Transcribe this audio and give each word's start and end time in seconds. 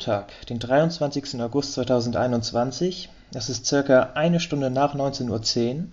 Montag, 0.00 0.32
den 0.48 0.58
23. 0.58 1.42
August 1.42 1.74
2021. 1.74 3.10
Es 3.34 3.50
ist 3.50 3.66
circa 3.66 4.12
eine 4.14 4.40
Stunde 4.40 4.70
nach 4.70 4.94
19.10 4.94 5.74
Uhr 5.74 5.84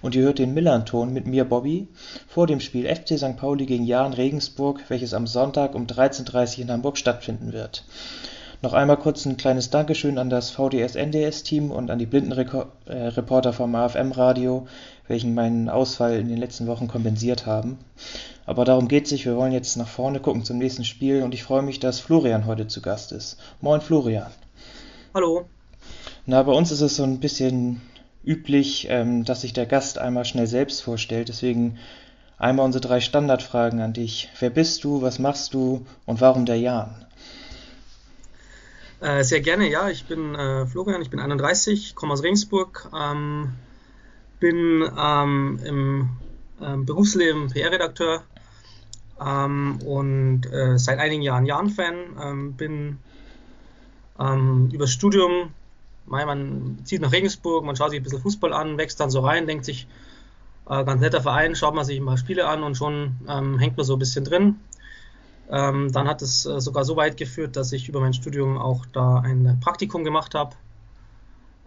und 0.00 0.14
ihr 0.14 0.22
hört 0.22 0.38
den 0.38 0.54
Millern-Ton 0.54 1.12
mit 1.12 1.26
mir, 1.26 1.44
Bobby, 1.44 1.86
vor 2.26 2.46
dem 2.46 2.60
Spiel 2.60 2.86
FC 2.86 3.18
St. 3.18 3.36
Pauli 3.36 3.66
gegen 3.66 3.84
Jahn 3.84 4.14
Regensburg, 4.14 4.80
welches 4.88 5.12
am 5.12 5.26
Sonntag 5.26 5.74
um 5.74 5.86
13.30 5.86 6.56
Uhr 6.56 6.62
in 6.62 6.70
Hamburg 6.70 6.96
stattfinden 6.96 7.52
wird. 7.52 7.84
Noch 8.62 8.72
einmal 8.72 8.96
kurz 8.96 9.26
ein 9.26 9.36
kleines 9.36 9.68
Dankeschön 9.68 10.16
an 10.16 10.30
das 10.30 10.50
VDS-NDS-Team 10.52 11.70
und 11.70 11.90
an 11.90 11.98
die 11.98 12.06
Blindenreporter 12.06 13.52
vom 13.52 13.74
AFM-Radio, 13.74 14.68
welchen 15.06 15.34
meinen 15.34 15.68
Ausfall 15.68 16.18
in 16.18 16.28
den 16.28 16.38
letzten 16.38 16.66
Wochen 16.66 16.88
kompensiert 16.88 17.44
haben. 17.44 17.76
Aber 18.50 18.64
darum 18.64 18.88
geht 18.88 19.04
es 19.04 19.12
nicht, 19.12 19.26
wir 19.26 19.36
wollen 19.36 19.52
jetzt 19.52 19.76
nach 19.76 19.86
vorne 19.86 20.18
gucken 20.18 20.42
zum 20.42 20.58
nächsten 20.58 20.84
Spiel 20.84 21.22
und 21.22 21.34
ich 21.34 21.44
freue 21.44 21.62
mich, 21.62 21.78
dass 21.78 22.00
Florian 22.00 22.46
heute 22.46 22.66
zu 22.66 22.82
Gast 22.82 23.12
ist. 23.12 23.38
Moin 23.60 23.80
Florian. 23.80 24.32
Hallo. 25.14 25.48
Na, 26.26 26.42
bei 26.42 26.50
uns 26.50 26.72
ist 26.72 26.80
es 26.80 26.96
so 26.96 27.04
ein 27.04 27.20
bisschen 27.20 27.80
üblich, 28.24 28.88
ähm, 28.90 29.24
dass 29.24 29.42
sich 29.42 29.52
der 29.52 29.66
Gast 29.66 29.98
einmal 29.98 30.24
schnell 30.24 30.48
selbst 30.48 30.82
vorstellt. 30.82 31.28
Deswegen 31.28 31.78
einmal 32.38 32.66
unsere 32.66 32.82
drei 32.82 32.98
Standardfragen 32.98 33.80
an 33.80 33.92
dich. 33.92 34.28
Wer 34.40 34.50
bist 34.50 34.82
du, 34.82 35.00
was 35.00 35.20
machst 35.20 35.54
du 35.54 35.86
und 36.04 36.20
warum 36.20 36.44
der 36.44 36.58
Jan? 36.58 37.06
Äh, 38.98 39.22
sehr 39.22 39.42
gerne, 39.42 39.70
ja. 39.70 39.90
Ich 39.90 40.06
bin 40.06 40.34
äh, 40.34 40.66
Florian, 40.66 41.02
ich 41.02 41.10
bin 41.10 41.20
31, 41.20 41.94
komme 41.94 42.14
aus 42.14 42.24
Regensburg, 42.24 42.90
ähm, 43.00 43.52
bin 44.40 44.90
ähm, 44.98 45.60
im 45.64 46.08
ähm, 46.60 46.84
Berufsleben 46.84 47.50
PR-Redakteur 47.50 48.24
ähm, 49.24 49.78
und 49.84 50.46
äh, 50.52 50.78
seit 50.78 50.98
einigen 50.98 51.22
Jahren 51.22 51.46
Jan-Fan. 51.46 51.94
Ähm, 52.22 52.52
bin 52.54 52.98
ähm, 54.18 54.68
übers 54.72 54.92
Studium, 54.92 55.50
man 56.06 56.78
zieht 56.84 57.00
nach 57.00 57.12
Regensburg, 57.12 57.64
man 57.64 57.76
schaut 57.76 57.90
sich 57.90 58.00
ein 58.00 58.02
bisschen 58.02 58.22
Fußball 58.22 58.52
an, 58.52 58.78
wächst 58.78 58.98
dann 59.00 59.10
so 59.10 59.20
rein, 59.20 59.46
denkt 59.46 59.64
sich, 59.64 59.86
äh, 60.68 60.84
ganz 60.84 61.00
netter 61.00 61.20
Verein, 61.20 61.54
schaut 61.54 61.74
man 61.74 61.84
sich 61.84 61.98
ein 61.98 62.06
paar 62.06 62.18
Spiele 62.18 62.48
an 62.48 62.62
und 62.62 62.76
schon 62.76 63.16
ähm, 63.28 63.58
hängt 63.58 63.76
man 63.76 63.86
so 63.86 63.94
ein 63.94 63.98
bisschen 63.98 64.24
drin. 64.24 64.56
Ähm, 65.50 65.90
dann 65.92 66.06
hat 66.08 66.22
es 66.22 66.46
äh, 66.46 66.60
sogar 66.60 66.84
so 66.84 66.96
weit 66.96 67.16
geführt, 67.16 67.56
dass 67.56 67.72
ich 67.72 67.88
über 67.88 68.00
mein 68.00 68.14
Studium 68.14 68.56
auch 68.56 68.86
da 68.92 69.18
ein 69.18 69.58
Praktikum 69.60 70.04
gemacht 70.04 70.34
habe 70.34 70.54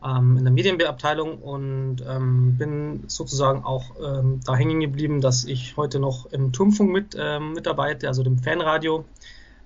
ähm, 0.04 0.38
in 0.38 0.44
der 0.44 0.54
Medienabteilung 0.54 1.38
und 1.40 1.98
ähm, 2.08 2.58
bin 2.58 3.04
sozusagen 3.08 3.64
auch 3.64 3.96
ähm, 4.04 4.40
da 4.46 4.56
hängen 4.56 4.80
geblieben, 4.80 5.22
dass 5.22 5.46
ich 5.46 5.78
heute 5.78 6.00
noch 6.00 6.26
im 6.28 6.52
Turmfunk 6.52 6.92
mit, 6.92 7.18
ähm, 7.20 7.54
mitarbeite, 7.54 8.08
also 8.08 8.24
dem 8.24 8.38
Fanradio, 8.38 9.06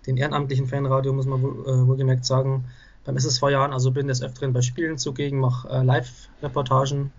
den 0.05 0.17
ehrenamtlichen 0.17 0.67
Fanradio, 0.67 1.13
muss 1.13 1.25
man 1.25 1.41
wohl, 1.41 1.66
äh, 1.66 1.88
wohlgemerkt 1.88 2.25
sagen, 2.25 2.66
beim 3.03 3.17
SSV 3.17 3.49
Jahren, 3.49 3.73
also 3.73 3.91
bin 3.91 4.07
des 4.07 4.21
Öfteren 4.21 4.53
bei 4.53 4.61
Spielen 4.61 4.97
zugegen, 4.97 5.39
mache 5.39 5.69
äh, 5.69 5.81
Live-Reportagen 5.81 7.11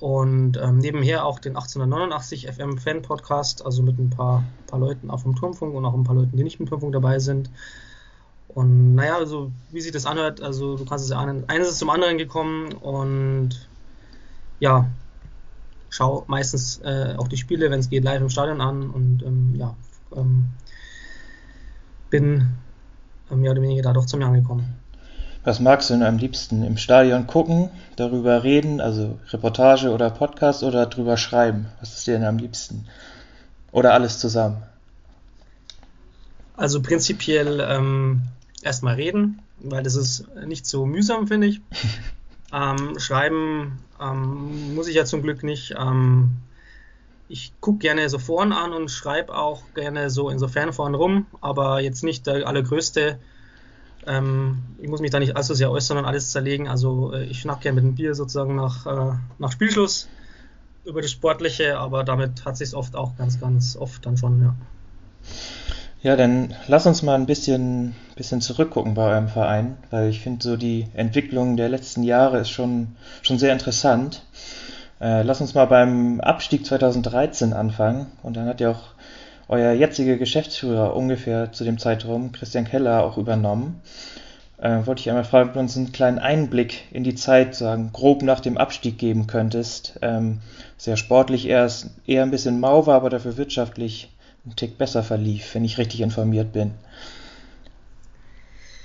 und 0.00 0.58
ähm, 0.60 0.78
nebenher 0.78 1.24
auch 1.24 1.38
den 1.38 1.54
1889 1.56 2.48
FM 2.48 2.76
Fan 2.76 3.02
Podcast, 3.02 3.64
also 3.64 3.84
mit 3.84 3.98
ein 4.00 4.10
paar, 4.10 4.42
paar 4.66 4.80
Leuten 4.80 5.10
auch 5.10 5.20
vom 5.20 5.36
Turmfunk 5.36 5.74
und 5.74 5.84
auch 5.84 5.94
ein 5.94 6.02
paar 6.02 6.16
Leuten, 6.16 6.36
die 6.36 6.42
nicht 6.42 6.58
im 6.58 6.66
Turmfunk 6.66 6.92
dabei 6.92 7.20
sind. 7.20 7.50
Und 8.54 8.94
naja, 8.94 9.16
also 9.16 9.50
wie 9.70 9.80
sich 9.80 9.92
das 9.92 10.06
anhört, 10.06 10.42
also 10.42 10.76
du 10.76 10.84
kannst 10.84 11.04
es 11.04 11.10
ja 11.10 11.18
ahnen, 11.18 11.44
eines 11.48 11.68
ist 11.68 11.78
zum 11.78 11.90
anderen 11.90 12.18
gekommen 12.18 12.72
und 12.74 13.68
ja, 14.60 14.88
schau 15.88 16.24
meistens 16.26 16.78
äh, 16.84 17.14
auch 17.16 17.28
die 17.28 17.36
Spiele, 17.36 17.70
wenn 17.70 17.80
es 17.80 17.88
geht, 17.88 18.04
live 18.04 18.20
im 18.20 18.28
Stadion 18.28 18.60
an 18.60 18.90
und 18.90 19.22
ähm, 19.22 19.54
ja, 19.56 19.74
ähm, 20.14 20.50
bin 22.10 22.48
äh, 23.30 23.34
mehr 23.34 23.52
oder 23.52 23.62
weniger 23.62 23.82
dadurch 23.82 24.06
zum 24.06 24.20
Jahr 24.20 24.32
gekommen. 24.32 24.76
Was 25.44 25.58
magst 25.58 25.90
du 25.90 25.94
denn 25.94 26.04
am 26.04 26.18
liebsten? 26.18 26.62
Im 26.62 26.76
Stadion 26.76 27.26
gucken, 27.26 27.70
darüber 27.96 28.44
reden, 28.44 28.80
also 28.80 29.18
Reportage 29.30 29.90
oder 29.90 30.10
Podcast 30.10 30.62
oder 30.62 30.86
drüber 30.86 31.16
schreiben? 31.16 31.66
Was 31.80 31.96
ist 31.96 32.06
dir 32.06 32.12
denn 32.12 32.24
am 32.24 32.38
liebsten? 32.38 32.86
Oder 33.72 33.94
alles 33.94 34.20
zusammen? 34.20 34.62
Also 36.56 36.80
prinzipiell 36.80 37.58
ähm, 37.68 38.22
erstmal 38.64 38.94
reden, 38.94 39.42
weil 39.60 39.82
das 39.82 39.94
ist 39.94 40.26
nicht 40.46 40.66
so 40.66 40.86
mühsam, 40.86 41.26
finde 41.26 41.48
ich. 41.48 41.60
ähm, 42.52 42.98
schreiben 42.98 43.78
ähm, 44.00 44.74
muss 44.74 44.88
ich 44.88 44.94
ja 44.94 45.04
zum 45.04 45.22
Glück 45.22 45.42
nicht. 45.42 45.74
Ähm, 45.78 46.30
ich 47.28 47.52
gucke 47.60 47.78
gerne 47.78 48.08
so 48.08 48.18
Foren 48.18 48.52
an 48.52 48.72
und 48.72 48.90
schreibe 48.90 49.34
auch 49.34 49.62
gerne 49.74 50.10
so 50.10 50.28
in 50.28 50.38
so 50.38 50.48
Fanforen 50.48 50.94
rum, 50.94 51.26
aber 51.40 51.80
jetzt 51.80 52.04
nicht 52.04 52.26
der 52.26 52.46
allergrößte. 52.46 53.18
Ähm, 54.06 54.62
ich 54.78 54.88
muss 54.88 55.00
mich 55.00 55.10
da 55.10 55.18
nicht 55.18 55.36
allzu 55.36 55.54
sehr 55.54 55.70
äußern 55.70 55.98
und 55.98 56.04
alles 56.04 56.30
zerlegen. 56.30 56.68
Also 56.68 57.12
äh, 57.12 57.24
ich 57.24 57.40
schnack 57.40 57.60
gerne 57.60 57.76
mit 57.76 57.84
dem 57.84 57.94
Bier 57.94 58.14
sozusagen 58.14 58.56
nach, 58.56 58.86
äh, 58.86 59.14
nach 59.38 59.52
Spielschluss 59.52 60.08
über 60.84 61.00
das 61.00 61.10
Sportliche, 61.10 61.78
aber 61.78 62.04
damit 62.04 62.44
hat 62.44 62.56
sich 62.56 62.74
oft 62.74 62.96
auch 62.96 63.16
ganz, 63.16 63.40
ganz 63.40 63.76
oft 63.76 64.04
dann 64.04 64.16
schon, 64.16 64.42
ja. 64.42 64.54
Ja, 66.02 66.16
dann 66.16 66.52
lass 66.66 66.84
uns 66.86 67.02
mal 67.02 67.14
ein 67.14 67.26
bisschen, 67.26 67.94
bisschen 68.16 68.40
zurückgucken 68.40 68.94
bei 68.94 69.12
eurem 69.12 69.28
Verein, 69.28 69.76
weil 69.90 70.10
ich 70.10 70.18
finde, 70.18 70.42
so 70.42 70.56
die 70.56 70.88
Entwicklung 70.94 71.56
der 71.56 71.68
letzten 71.68 72.02
Jahre 72.02 72.38
ist 72.38 72.50
schon, 72.50 72.96
schon 73.22 73.38
sehr 73.38 73.52
interessant. 73.52 74.22
Äh, 75.00 75.22
lass 75.22 75.40
uns 75.40 75.54
mal 75.54 75.66
beim 75.66 76.20
Abstieg 76.20 76.66
2013 76.66 77.52
anfangen. 77.52 78.06
Und 78.24 78.36
dann 78.36 78.46
hat 78.46 78.60
ja 78.60 78.72
auch 78.72 78.82
euer 79.46 79.72
jetziger 79.74 80.16
Geschäftsführer 80.16 80.96
ungefähr 80.96 81.52
zu 81.52 81.62
dem 81.62 81.78
Zeitraum, 81.78 82.32
Christian 82.32 82.64
Keller, 82.64 83.04
auch 83.04 83.16
übernommen. 83.16 83.80
Äh, 84.60 84.84
wollte 84.86 85.02
ich 85.02 85.08
einmal 85.08 85.24
fragen, 85.24 85.50
ob 85.50 85.54
du 85.54 85.60
uns 85.60 85.76
einen 85.76 85.92
kleinen 85.92 86.18
Einblick 86.18 86.82
in 86.90 87.04
die 87.04 87.14
Zeit, 87.14 87.54
sagen, 87.54 87.90
grob 87.92 88.22
nach 88.22 88.40
dem 88.40 88.58
Abstieg 88.58 88.98
geben 88.98 89.28
könntest. 89.28 90.00
Ähm, 90.02 90.40
sehr 90.78 90.96
sportlich 90.96 91.46
erst 91.46 91.90
eher 92.08 92.24
ein 92.24 92.32
bisschen 92.32 92.58
mau 92.58 92.86
war, 92.86 92.96
aber 92.96 93.10
dafür 93.10 93.36
wirtschaftlich 93.36 94.10
ein 94.44 94.56
Tick 94.56 94.78
besser 94.78 95.02
verlief, 95.02 95.54
wenn 95.54 95.64
ich 95.64 95.78
richtig 95.78 96.00
informiert 96.00 96.52
bin. 96.52 96.74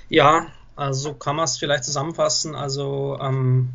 Ja, 0.09 0.47
also 0.75 1.13
kann 1.13 1.35
man 1.35 1.45
es 1.45 1.57
vielleicht 1.57 1.83
zusammenfassen. 1.83 2.55
Also 2.55 3.17
ähm, 3.19 3.69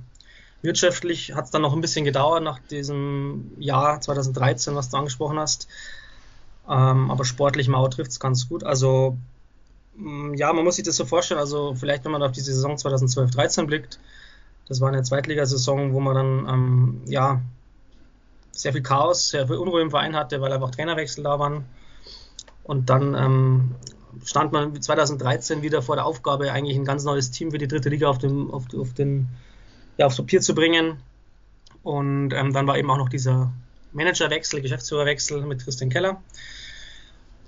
wirtschaftlich 0.63 1.35
hat 1.35 1.47
es 1.47 1.51
dann 1.51 1.63
noch 1.63 1.75
ein 1.75 1.81
bisschen 1.81 2.05
gedauert 2.05 2.43
nach 2.43 2.61
diesem 2.61 3.53
Jahr 3.59 4.01
2013, 4.01 4.75
was 4.75 4.91
du 4.91 4.97
angesprochen 4.97 5.39
hast. 5.39 5.69
Ähm, 6.69 7.11
aber 7.11 7.25
sportlich 7.25 7.69
Mauer 7.69 7.91
trifft 7.91 8.13
es 8.13 8.21
ganz 8.21 8.49
gut. 8.49 8.63
Also 8.63 9.19
mm, 9.97 10.35
ja, 10.35 10.53
man 10.53 10.65
muss 10.65 10.77
sich 10.77 10.85
das 10.85 10.97
so 10.97 11.05
vorstellen. 11.05 11.41
Also 11.41 11.75
vielleicht, 11.75 12.05
wenn 12.05 12.13
man 12.13 12.23
auf 12.23 12.33
die 12.33 12.41
Saison 12.41 12.77
2012-13 12.77 13.67
blickt, 13.67 13.99
das 14.69 14.81
war 14.81 14.89
eine 14.89 15.03
Zweitligasaison, 15.03 15.93
wo 15.93 16.01
man 16.01 16.15
dann 16.15 16.49
ähm, 16.49 17.03
ja 17.07 17.43
sehr 18.53 18.73
viel 18.73 18.83
Chaos, 18.83 19.29
sehr 19.29 19.47
viel 19.47 19.57
Unruhe 19.57 19.81
im 19.81 19.91
Verein 19.91 20.15
hatte, 20.15 20.41
weil 20.41 20.53
einfach 20.53 20.71
Trainerwechsel 20.71 21.25
da 21.25 21.39
waren. 21.39 21.65
Und 22.65 22.91
dann 22.91 23.15
ähm, 23.15 23.75
stand 24.25 24.53
man 24.53 24.81
2013 24.81 25.63
wieder 25.63 25.83
vor 25.83 25.97
der 25.97 26.07
Aufgabe, 26.07 26.53
eigentlich 26.53 26.77
ein 26.77 26.85
ganz 26.85 27.05
neues 27.05 27.31
Team 27.31 27.51
für 27.51 27.59
die 27.59 27.69
dritte 27.69 27.89
Liga 27.89 28.09
auf, 28.09 28.19
dem, 28.19 28.51
auf, 28.51 28.65
auf 28.75 28.93
den, 28.93 29.29
ja, 29.97 30.07
aufs 30.07 30.17
Papier 30.17 30.41
zu 30.41 30.55
bringen. 30.55 30.99
Und 31.83 32.33
ähm, 32.33 32.53
dann 32.53 32.67
war 32.67 32.79
eben 32.79 32.91
auch 32.91 32.99
noch 32.99 33.09
dieser 33.09 33.53
Managerwechsel, 33.93 34.61
Geschäftsführerwechsel 34.61 35.43
mit 35.43 35.65
Christian 35.65 35.91
Keller. 35.91 36.23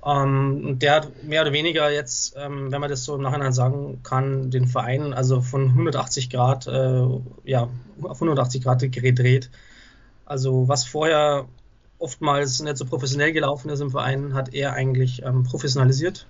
Ähm, 0.05 0.65
und 0.67 0.83
der 0.83 0.95
hat 0.97 1.23
mehr 1.23 1.43
oder 1.43 1.53
weniger 1.53 1.91
jetzt, 1.91 2.35
ähm, 2.37 2.73
wenn 2.73 2.81
man 2.81 2.91
das 2.91 3.05
so 3.05 3.15
im 3.15 3.23
Nachhinein 3.23 3.53
sagen 3.53 4.01
kann, 4.03 4.51
den 4.51 4.67
Verein 4.67 5.15
also 5.15 5.41
von 5.41 5.69
180 5.71 6.31
Grad, 6.31 6.67
äh, 6.67 7.07
ja, 7.45 7.69
auf 8.03 8.17
180 8.17 8.63
Grad 8.63 8.81
gedreht. 8.81 9.51
Also 10.27 10.69
was 10.69 10.85
vorher 10.85 11.47
oftmals 11.99 12.61
nicht 12.61 12.77
so 12.77 12.85
professionell 12.85 13.33
gelaufen 13.33 13.71
ist 13.71 13.81
im 13.81 13.91
Verein, 13.91 14.35
hat 14.35 14.53
er 14.55 14.73
eigentlich 14.73 15.23
ähm, 15.23 15.45
professionalisiert. 15.45 16.27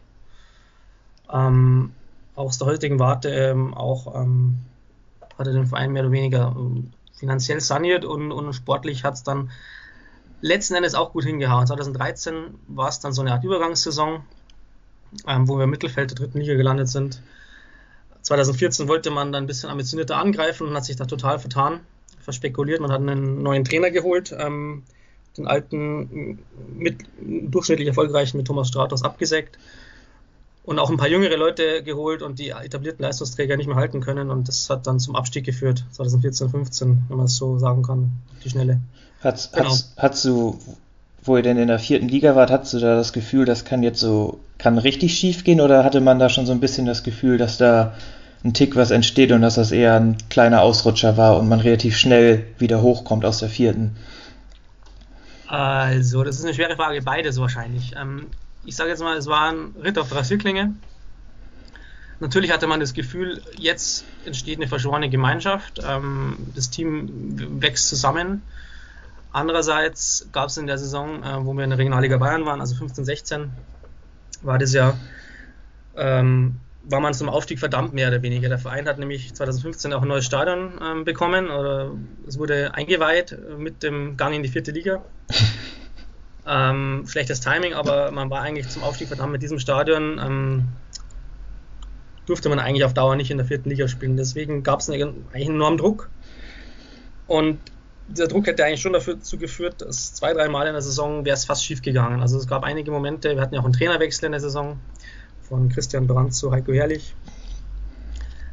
Ähm, 1.33 1.93
aus 2.35 2.59
der 2.59 2.67
heutigen 2.67 2.99
Warte 2.99 3.31
ähm, 3.31 3.75
auch 3.75 4.15
ähm, 4.15 4.59
hat 5.39 5.47
er 5.47 5.53
den 5.53 5.67
Verein 5.67 5.93
mehr 5.93 6.03
oder 6.03 6.13
weniger 6.13 6.55
ähm, 6.57 6.93
finanziell 7.13 7.61
saniert 7.61 8.05
und, 8.05 8.33
und 8.33 8.53
sportlich 8.53 9.05
hat 9.05 9.15
es 9.15 9.23
dann 9.23 9.51
letzten 10.41 10.75
Endes 10.75 10.95
auch 10.95 11.13
gut 11.13 11.25
hingehauen. 11.25 11.67
2013 11.67 12.55
war 12.69 12.89
es 12.89 13.01
dann 13.01 13.13
so 13.13 13.23
eine 13.23 13.33
Art 13.33 13.45
Übergangssaison, 13.45 14.23
ähm, 15.27 15.49
wo 15.49 15.57
wir 15.57 15.65
im 15.65 15.71
Mittelfeld 15.71 16.11
der 16.11 16.17
dritten 16.17 16.41
Liga 16.41 16.55
gelandet 16.55 16.89
sind. 16.89 17.23
2014 18.23 18.89
wollte 18.89 19.11
man 19.11 19.33
dann 19.33 19.45
ein 19.45 19.47
bisschen 19.47 19.71
ambitionierter 19.71 20.17
angreifen 20.17 20.69
und 20.69 20.75
hat 20.75 20.85
sich 20.85 20.97
da 20.97 21.05
total 21.05 21.39
vertan 21.39 21.81
verspekuliert. 22.25 22.81
Man 22.81 22.91
hat 22.91 23.01
einen 23.01 23.43
neuen 23.43 23.65
Trainer 23.65 23.91
geholt, 23.91 24.35
ähm, 24.37 24.83
den 25.37 25.47
alten, 25.47 26.39
mit, 26.75 27.05
durchschnittlich 27.21 27.89
erfolgreichen 27.89 28.37
mit 28.37 28.47
Thomas 28.47 28.69
Stratos 28.69 29.05
abgesägt. 29.05 29.59
und 30.65 30.79
auch 30.79 30.89
ein 30.89 30.97
paar 30.97 31.09
jüngere 31.09 31.37
Leute 31.37 31.83
geholt 31.83 32.23
und 32.23 32.39
die 32.39 32.49
etablierten 32.49 33.05
Leistungsträger 33.05 33.59
nicht 33.59 33.67
mehr 33.67 33.77
halten 33.77 34.01
können. 34.01 34.31
Und 34.31 34.49
das 34.49 34.71
hat 34.71 34.87
dann 34.87 34.99
zum 34.99 35.15
Abstieg 35.15 35.45
geführt, 35.45 35.85
2014, 35.91 36.49
15, 36.49 37.03
wenn 37.09 37.17
man 37.19 37.27
es 37.27 37.37
so 37.37 37.59
sagen 37.59 37.83
kann, 37.83 38.13
die 38.43 38.49
Schnelle. 38.49 38.81
Hat's, 39.21 39.53
genau. 39.53 39.69
hat's, 39.69 39.93
hast 39.99 40.25
du, 40.25 40.59
wo 41.23 41.37
ihr 41.37 41.43
denn 41.43 41.59
in 41.59 41.69
der 41.69 41.79
vierten 41.79 42.09
Liga 42.09 42.35
wart, 42.35 42.51
hattest 42.51 42.73
du 42.73 42.79
da 42.79 42.97
das 42.97 43.13
Gefühl, 43.13 43.45
das 43.45 43.67
kann 43.67 43.83
jetzt 43.83 44.01
so, 44.01 44.39
kann 44.57 44.79
richtig 44.79 45.15
schief 45.19 45.45
gehen 45.45 45.61
oder 45.61 45.85
hatte 45.85 46.01
man 46.01 46.19
da 46.19 46.31
schon 46.31 46.47
so 46.47 46.53
ein 46.53 46.61
bisschen 46.61 46.87
das 46.87 47.03
Gefühl, 47.03 47.37
dass 47.37 47.59
da 47.59 47.95
ein 48.45 48.53
Tick 48.53 48.77
was 48.77 48.91
entsteht 48.91 49.33
und 49.33 49.41
dass 49.41 49.55
das 49.55 49.73
eher 49.73 49.95
ein 49.95 50.19
kleiner 50.29 50.61
Ausrutscher 50.61 51.17
war 51.17 51.39
und 51.39 51.49
man 51.49 51.61
relativ 51.61 51.97
schnell 51.97 52.47
wieder 52.59 52.83
hochkommt 52.83 53.25
aus 53.25 53.39
der 53.39 53.49
vierten? 53.49 53.97
Also, 55.47 56.25
das 56.25 56.39
ist 56.39 56.45
eine 56.45 56.55
schwere 56.55 56.77
Frage, 56.77 57.01
beides 57.03 57.39
wahrscheinlich. 57.41 57.95
Ähm, 57.97 58.27
ich 58.65 58.77
sage 58.77 58.91
jetzt 58.91 59.01
mal, 59.01 59.17
es 59.17 59.27
war 59.27 59.51
ein 59.51 59.75
Ritt 59.83 59.99
auf 59.99 60.15
Rasierklinge. 60.15 60.75
Natürlich 62.21 62.53
hatte 62.53 62.67
man 62.67 62.81
das 62.81 62.95
Gefühl, 62.95 63.43
jetzt 63.59 64.05
entsteht 64.25 64.59
eine 64.59 64.69
verschworene 64.69 65.11
Gemeinschaft, 65.11 65.81
ähm, 65.87 66.37
das 66.55 66.71
Team 66.71 67.61
wächst 67.61 67.89
zusammen. 67.89 68.43
Andererseits 69.33 70.29
gab 70.33 70.49
es 70.49 70.57
in 70.57 70.67
der 70.67 70.79
Saison, 70.79 71.23
äh, 71.23 71.45
wo 71.45 71.55
wir 71.55 71.65
in 71.65 71.71
der 71.71 71.79
Regionalliga 71.79 72.19
Bayern 72.19 72.47
waren, 72.47 72.61
also 72.61 72.77
15, 72.77 73.05
16, 73.05 73.51
war 74.43 74.59
das 74.59 74.73
ja, 74.73 74.97
ähm, 75.97 76.57
war 76.87 77.01
man 77.01 77.15
zum 77.15 77.29
Aufstieg 77.29 77.59
verdammt 77.59 77.95
mehr 77.95 78.09
oder 78.09 78.23
weniger. 78.23 78.49
Der 78.49 78.59
Verein 78.59 78.87
hat 78.87 78.99
nämlich 78.99 79.35
2015 79.35 79.93
auch 79.93 80.03
ein 80.03 80.09
neues 80.09 80.25
Stadion 80.25 80.79
ähm, 80.83 81.05
bekommen 81.05 81.51
oder 81.51 81.93
es 82.27 82.39
wurde 82.39 82.75
eingeweiht 82.75 83.37
mit 83.59 83.83
dem 83.83 84.17
Gang 84.17 84.35
in 84.35 84.43
die 84.43 84.49
vierte 84.49 84.71
Liga. 84.71 85.03
Ähm, 86.47 87.05
schlechtes 87.07 87.41
Timing, 87.41 87.73
aber 87.73 88.11
man 88.11 88.29
war 88.29 88.43
eigentlich 88.43 88.69
zum 88.69 88.83
Aufstieg 88.83 89.09
verdammt 89.09 89.33
mit 89.33 89.43
diesem 89.43 89.59
Stadion. 89.59 90.21
Ähm, 90.23 90.65
durfte 92.27 92.49
man 92.49 92.59
eigentlich 92.59 92.85
auf 92.85 92.95
Dauer 92.95 93.17
nicht 93.17 93.31
in 93.31 93.39
der 93.39 93.47
vierten 93.47 93.71
Liga 93.71 93.89
spielen. 93.89 94.17
Deswegen 94.17 94.63
gab 94.63 94.81
es 94.81 94.91
einen, 94.91 95.27
eigentlich 95.33 95.49
einen 95.49 95.57
enormen 95.57 95.79
Druck. 95.79 96.11
Und 97.27 97.59
dieser 98.09 98.29
Druck 98.29 98.47
hätte 98.47 98.65
eigentlich 98.65 98.83
schon 98.83 98.93
dazu 98.93 99.39
geführt, 99.39 99.81
dass 99.81 100.15
zwei, 100.15 100.35
drei 100.35 100.49
Mal 100.49 100.67
in 100.67 100.75
der 100.75 100.83
Saison 100.83 101.25
wäre 101.25 101.35
es 101.35 101.45
fast 101.45 101.65
schief 101.65 101.81
gegangen. 101.81 102.21
Also 102.21 102.37
es 102.39 102.47
gab 102.47 102.63
einige 102.65 102.91
Momente, 102.91 103.35
wir 103.35 103.41
hatten 103.41 103.55
ja 103.55 103.61
auch 103.61 103.65
einen 103.65 103.73
Trainerwechsel 103.73 104.27
in 104.27 104.33
der 104.33 104.41
Saison 104.41 104.79
von 105.49 105.69
Christian 105.69 106.07
Brandt 106.07 106.35
zu 106.35 106.51
Heiko 106.51 106.73
Herrlich. 106.73 107.15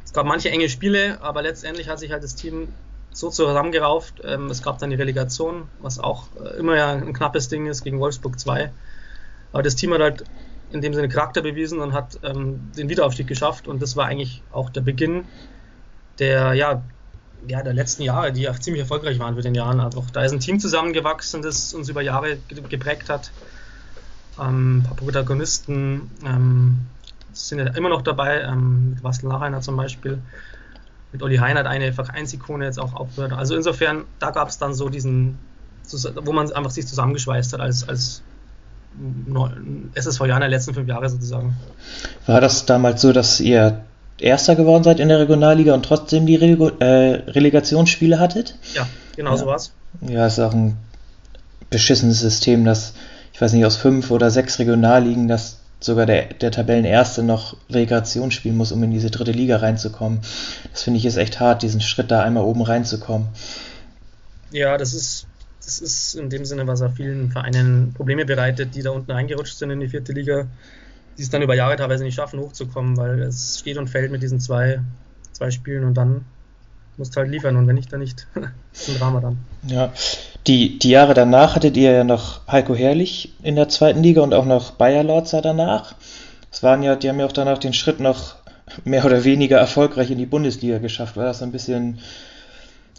Es 0.04 0.12
gab 0.12 0.26
manche 0.26 0.50
enge 0.50 0.68
Spiele, 0.68 1.20
aber 1.22 1.42
letztendlich 1.42 1.88
hat 1.88 1.98
sich 1.98 2.12
halt 2.12 2.22
das 2.22 2.34
Team 2.34 2.68
so 3.12 3.30
zusammengerauft. 3.30 4.20
Ähm, 4.24 4.46
es 4.50 4.62
gab 4.62 4.78
dann 4.78 4.90
die 4.90 4.96
Relegation, 4.96 5.68
was 5.80 5.98
auch 5.98 6.28
äh, 6.42 6.58
immer 6.58 6.76
ja 6.76 6.92
ein 6.92 7.12
knappes 7.12 7.48
Ding 7.48 7.66
ist 7.66 7.82
gegen 7.84 7.98
Wolfsburg 8.00 8.38
2. 8.38 8.72
Aber 9.52 9.62
das 9.62 9.74
Team 9.74 9.92
hat 9.92 10.00
halt 10.00 10.24
in 10.70 10.80
dem 10.80 10.94
Sinne 10.94 11.08
Charakter 11.08 11.42
bewiesen 11.42 11.80
und 11.80 11.92
hat 11.92 12.18
ähm, 12.22 12.70
den 12.76 12.88
Wiederaufstieg 12.88 13.26
geschafft 13.26 13.68
und 13.68 13.82
das 13.82 13.96
war 13.96 14.06
eigentlich 14.06 14.42
auch 14.52 14.70
der 14.70 14.80
Beginn 14.80 15.24
der, 16.18 16.54
ja, 16.54 16.82
ja, 17.46 17.62
der 17.62 17.74
letzten 17.74 18.02
Jahre, 18.02 18.32
die 18.32 18.48
auch 18.48 18.58
ziemlich 18.58 18.80
erfolgreich 18.80 19.18
waren 19.18 19.34
für 19.34 19.42
den 19.42 19.54
Jahren. 19.54 19.80
Also 19.80 20.04
da 20.12 20.22
ist 20.22 20.32
ein 20.32 20.40
Team 20.40 20.60
zusammengewachsen, 20.60 21.42
das 21.42 21.74
uns 21.74 21.88
über 21.88 22.02
Jahre 22.02 22.38
geprägt 22.68 23.08
hat. 23.08 23.30
Ähm, 24.40 24.78
ein 24.78 24.82
paar 24.82 24.96
Protagonisten 24.96 26.10
ähm, 26.24 26.80
sind 27.32 27.58
ja 27.58 27.66
immer 27.68 27.88
noch 27.88 28.02
dabei, 28.02 28.40
ähm, 28.40 28.90
mit 28.90 29.04
Wastel 29.04 29.28
Nachheiner 29.28 29.60
zum 29.60 29.76
Beispiel 29.76 30.18
mit 31.12 31.22
Olli 31.22 31.36
Heinert 31.36 31.66
eine 31.66 31.92
Vereinsikone 31.92 32.64
jetzt 32.64 32.80
auch 32.80 32.94
aufhört. 32.94 33.32
Also 33.32 33.54
insofern, 33.54 34.04
da 34.18 34.30
gab 34.30 34.48
es 34.48 34.58
dann 34.58 34.74
so 34.74 34.88
diesen, 34.88 35.38
wo 36.22 36.32
man 36.32 36.50
einfach 36.52 36.70
sich 36.70 36.86
zusammengeschweißt 36.86 37.52
hat 37.52 37.60
als, 37.60 37.86
als 37.88 38.22
SSV 39.94 40.20
Jahr 40.26 40.36
in 40.36 40.42
den 40.42 40.50
letzten 40.50 40.74
fünf 40.74 40.88
Jahre 40.88 41.08
sozusagen. 41.08 41.54
War 42.26 42.40
das 42.40 42.66
damals 42.66 43.00
so, 43.02 43.12
dass 43.12 43.40
ihr 43.40 43.82
Erster 44.18 44.54
geworden 44.54 44.84
seid 44.84 45.00
in 45.00 45.08
der 45.08 45.18
Regionalliga 45.18 45.74
und 45.74 45.84
trotzdem 45.84 46.26
die 46.26 46.36
Rele 46.36 46.72
äh, 46.78 47.30
Relegationsspiele 47.30 48.18
hattet? 48.18 48.56
Ja, 48.74 48.86
genau 49.16 49.32
ja. 49.32 49.36
so 49.36 49.46
war's. 49.46 49.72
Ja, 50.00 50.26
ist 50.26 50.38
auch 50.38 50.52
ein 50.52 50.76
beschissenes 51.70 52.20
System, 52.20 52.64
dass, 52.64 52.90
ich 52.90 53.11
weiß 53.42 53.52
nicht, 53.52 53.66
aus 53.66 53.76
fünf 53.76 54.10
oder 54.10 54.30
sechs 54.30 54.58
Regionalligen, 54.58 55.28
dass 55.28 55.58
sogar 55.80 56.06
der, 56.06 56.26
der 56.26 56.52
Tabellenerste 56.52 57.22
noch 57.22 57.56
Relegation 57.68 58.30
spielen 58.30 58.56
muss, 58.56 58.72
um 58.72 58.82
in 58.84 58.92
diese 58.92 59.10
dritte 59.10 59.32
Liga 59.32 59.56
reinzukommen. 59.56 60.20
Das 60.70 60.82
finde 60.82 60.98
ich 60.98 61.06
ist 61.06 61.16
echt 61.16 61.40
hart, 61.40 61.62
diesen 61.62 61.80
Schritt 61.80 62.10
da 62.10 62.22
einmal 62.22 62.44
oben 62.44 62.62
reinzukommen. 62.62 63.28
Ja, 64.52 64.78
das 64.78 64.94
ist, 64.94 65.26
das 65.64 65.80
ist 65.80 66.14
in 66.14 66.30
dem 66.30 66.44
Sinne, 66.44 66.66
was 66.66 66.82
auch 66.82 66.92
vielen 66.92 67.30
Vereinen 67.32 67.92
Probleme 67.94 68.24
bereitet, 68.24 68.74
die 68.74 68.82
da 68.82 68.90
unten 68.90 69.10
reingerutscht 69.10 69.58
sind 69.58 69.70
in 69.70 69.80
die 69.80 69.88
vierte 69.88 70.12
Liga, 70.12 70.46
die 71.18 71.22
es 71.22 71.30
dann 71.30 71.42
über 71.42 71.54
Jahre 71.54 71.76
teilweise 71.76 72.04
nicht 72.04 72.14
schaffen, 72.14 72.38
hochzukommen, 72.38 72.96
weil 72.96 73.20
es 73.22 73.58
steht 73.58 73.76
und 73.76 73.90
fällt 73.90 74.12
mit 74.12 74.22
diesen 74.22 74.38
zwei, 74.38 74.80
zwei 75.32 75.50
Spielen 75.50 75.84
und 75.84 75.94
dann 75.94 76.24
musst 76.96 77.16
halt 77.16 77.30
liefern 77.30 77.56
und 77.56 77.66
wenn 77.66 77.76
nicht, 77.76 77.92
dann 77.92 78.00
nicht. 78.00 78.26
das 78.34 78.82
ist 78.88 78.90
ein 78.90 78.98
Drama 78.98 79.20
dann. 79.20 79.38
Ja, 79.66 79.92
die, 80.46 80.78
die 80.78 80.90
Jahre 80.90 81.14
danach 81.14 81.54
hattet 81.54 81.76
ihr 81.76 81.92
ja 81.92 82.04
noch 82.04 82.46
Heiko 82.48 82.74
Herrlich 82.74 83.32
in 83.42 83.56
der 83.56 83.68
zweiten 83.68 84.02
Liga 84.02 84.22
und 84.22 84.34
auch 84.34 84.44
noch 84.44 84.72
Bayer 84.72 85.04
Lorzer 85.04 85.40
danach. 85.40 85.94
Es 86.50 86.62
waren 86.62 86.82
ja, 86.82 86.96
die 86.96 87.08
haben 87.08 87.20
ja 87.20 87.26
auch 87.26 87.32
danach 87.32 87.58
den 87.58 87.72
Schritt 87.72 88.00
noch 88.00 88.36
mehr 88.84 89.04
oder 89.04 89.24
weniger 89.24 89.58
erfolgreich 89.58 90.10
in 90.10 90.18
die 90.18 90.26
Bundesliga 90.26 90.78
geschafft. 90.78 91.16
War 91.16 91.24
das 91.24 91.42
ein 91.42 91.52
bisschen, 91.52 91.98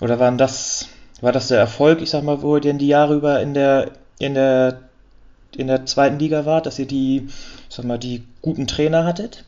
oder 0.02 0.20
waren 0.20 0.38
das, 0.38 0.88
war 1.22 1.32
das 1.32 1.50
der 1.50 1.60
Erfolg, 1.60 2.02
ich 2.02 2.10
sag 2.10 2.24
mal, 2.24 2.42
wo 2.42 2.56
ihr 2.56 2.62
denn 2.62 2.78
die 2.78 2.88
Jahre 2.88 3.16
über 3.16 3.42
in 3.42 3.54
der, 3.54 3.92
in 4.20 4.34
der, 4.34 4.80
in 5.56 5.68
der 5.68 5.86
zweiten 5.86 6.20
Liga 6.20 6.46
wart, 6.46 6.66
dass 6.66 6.80
ihr 6.80 6.88
die, 6.88 7.28
ich 7.70 7.76
sag 7.76 7.86
mal, 7.86 8.00
die 8.00 8.24
guten 8.42 8.68
Trainer 8.68 9.06
hattet? 9.06 9.46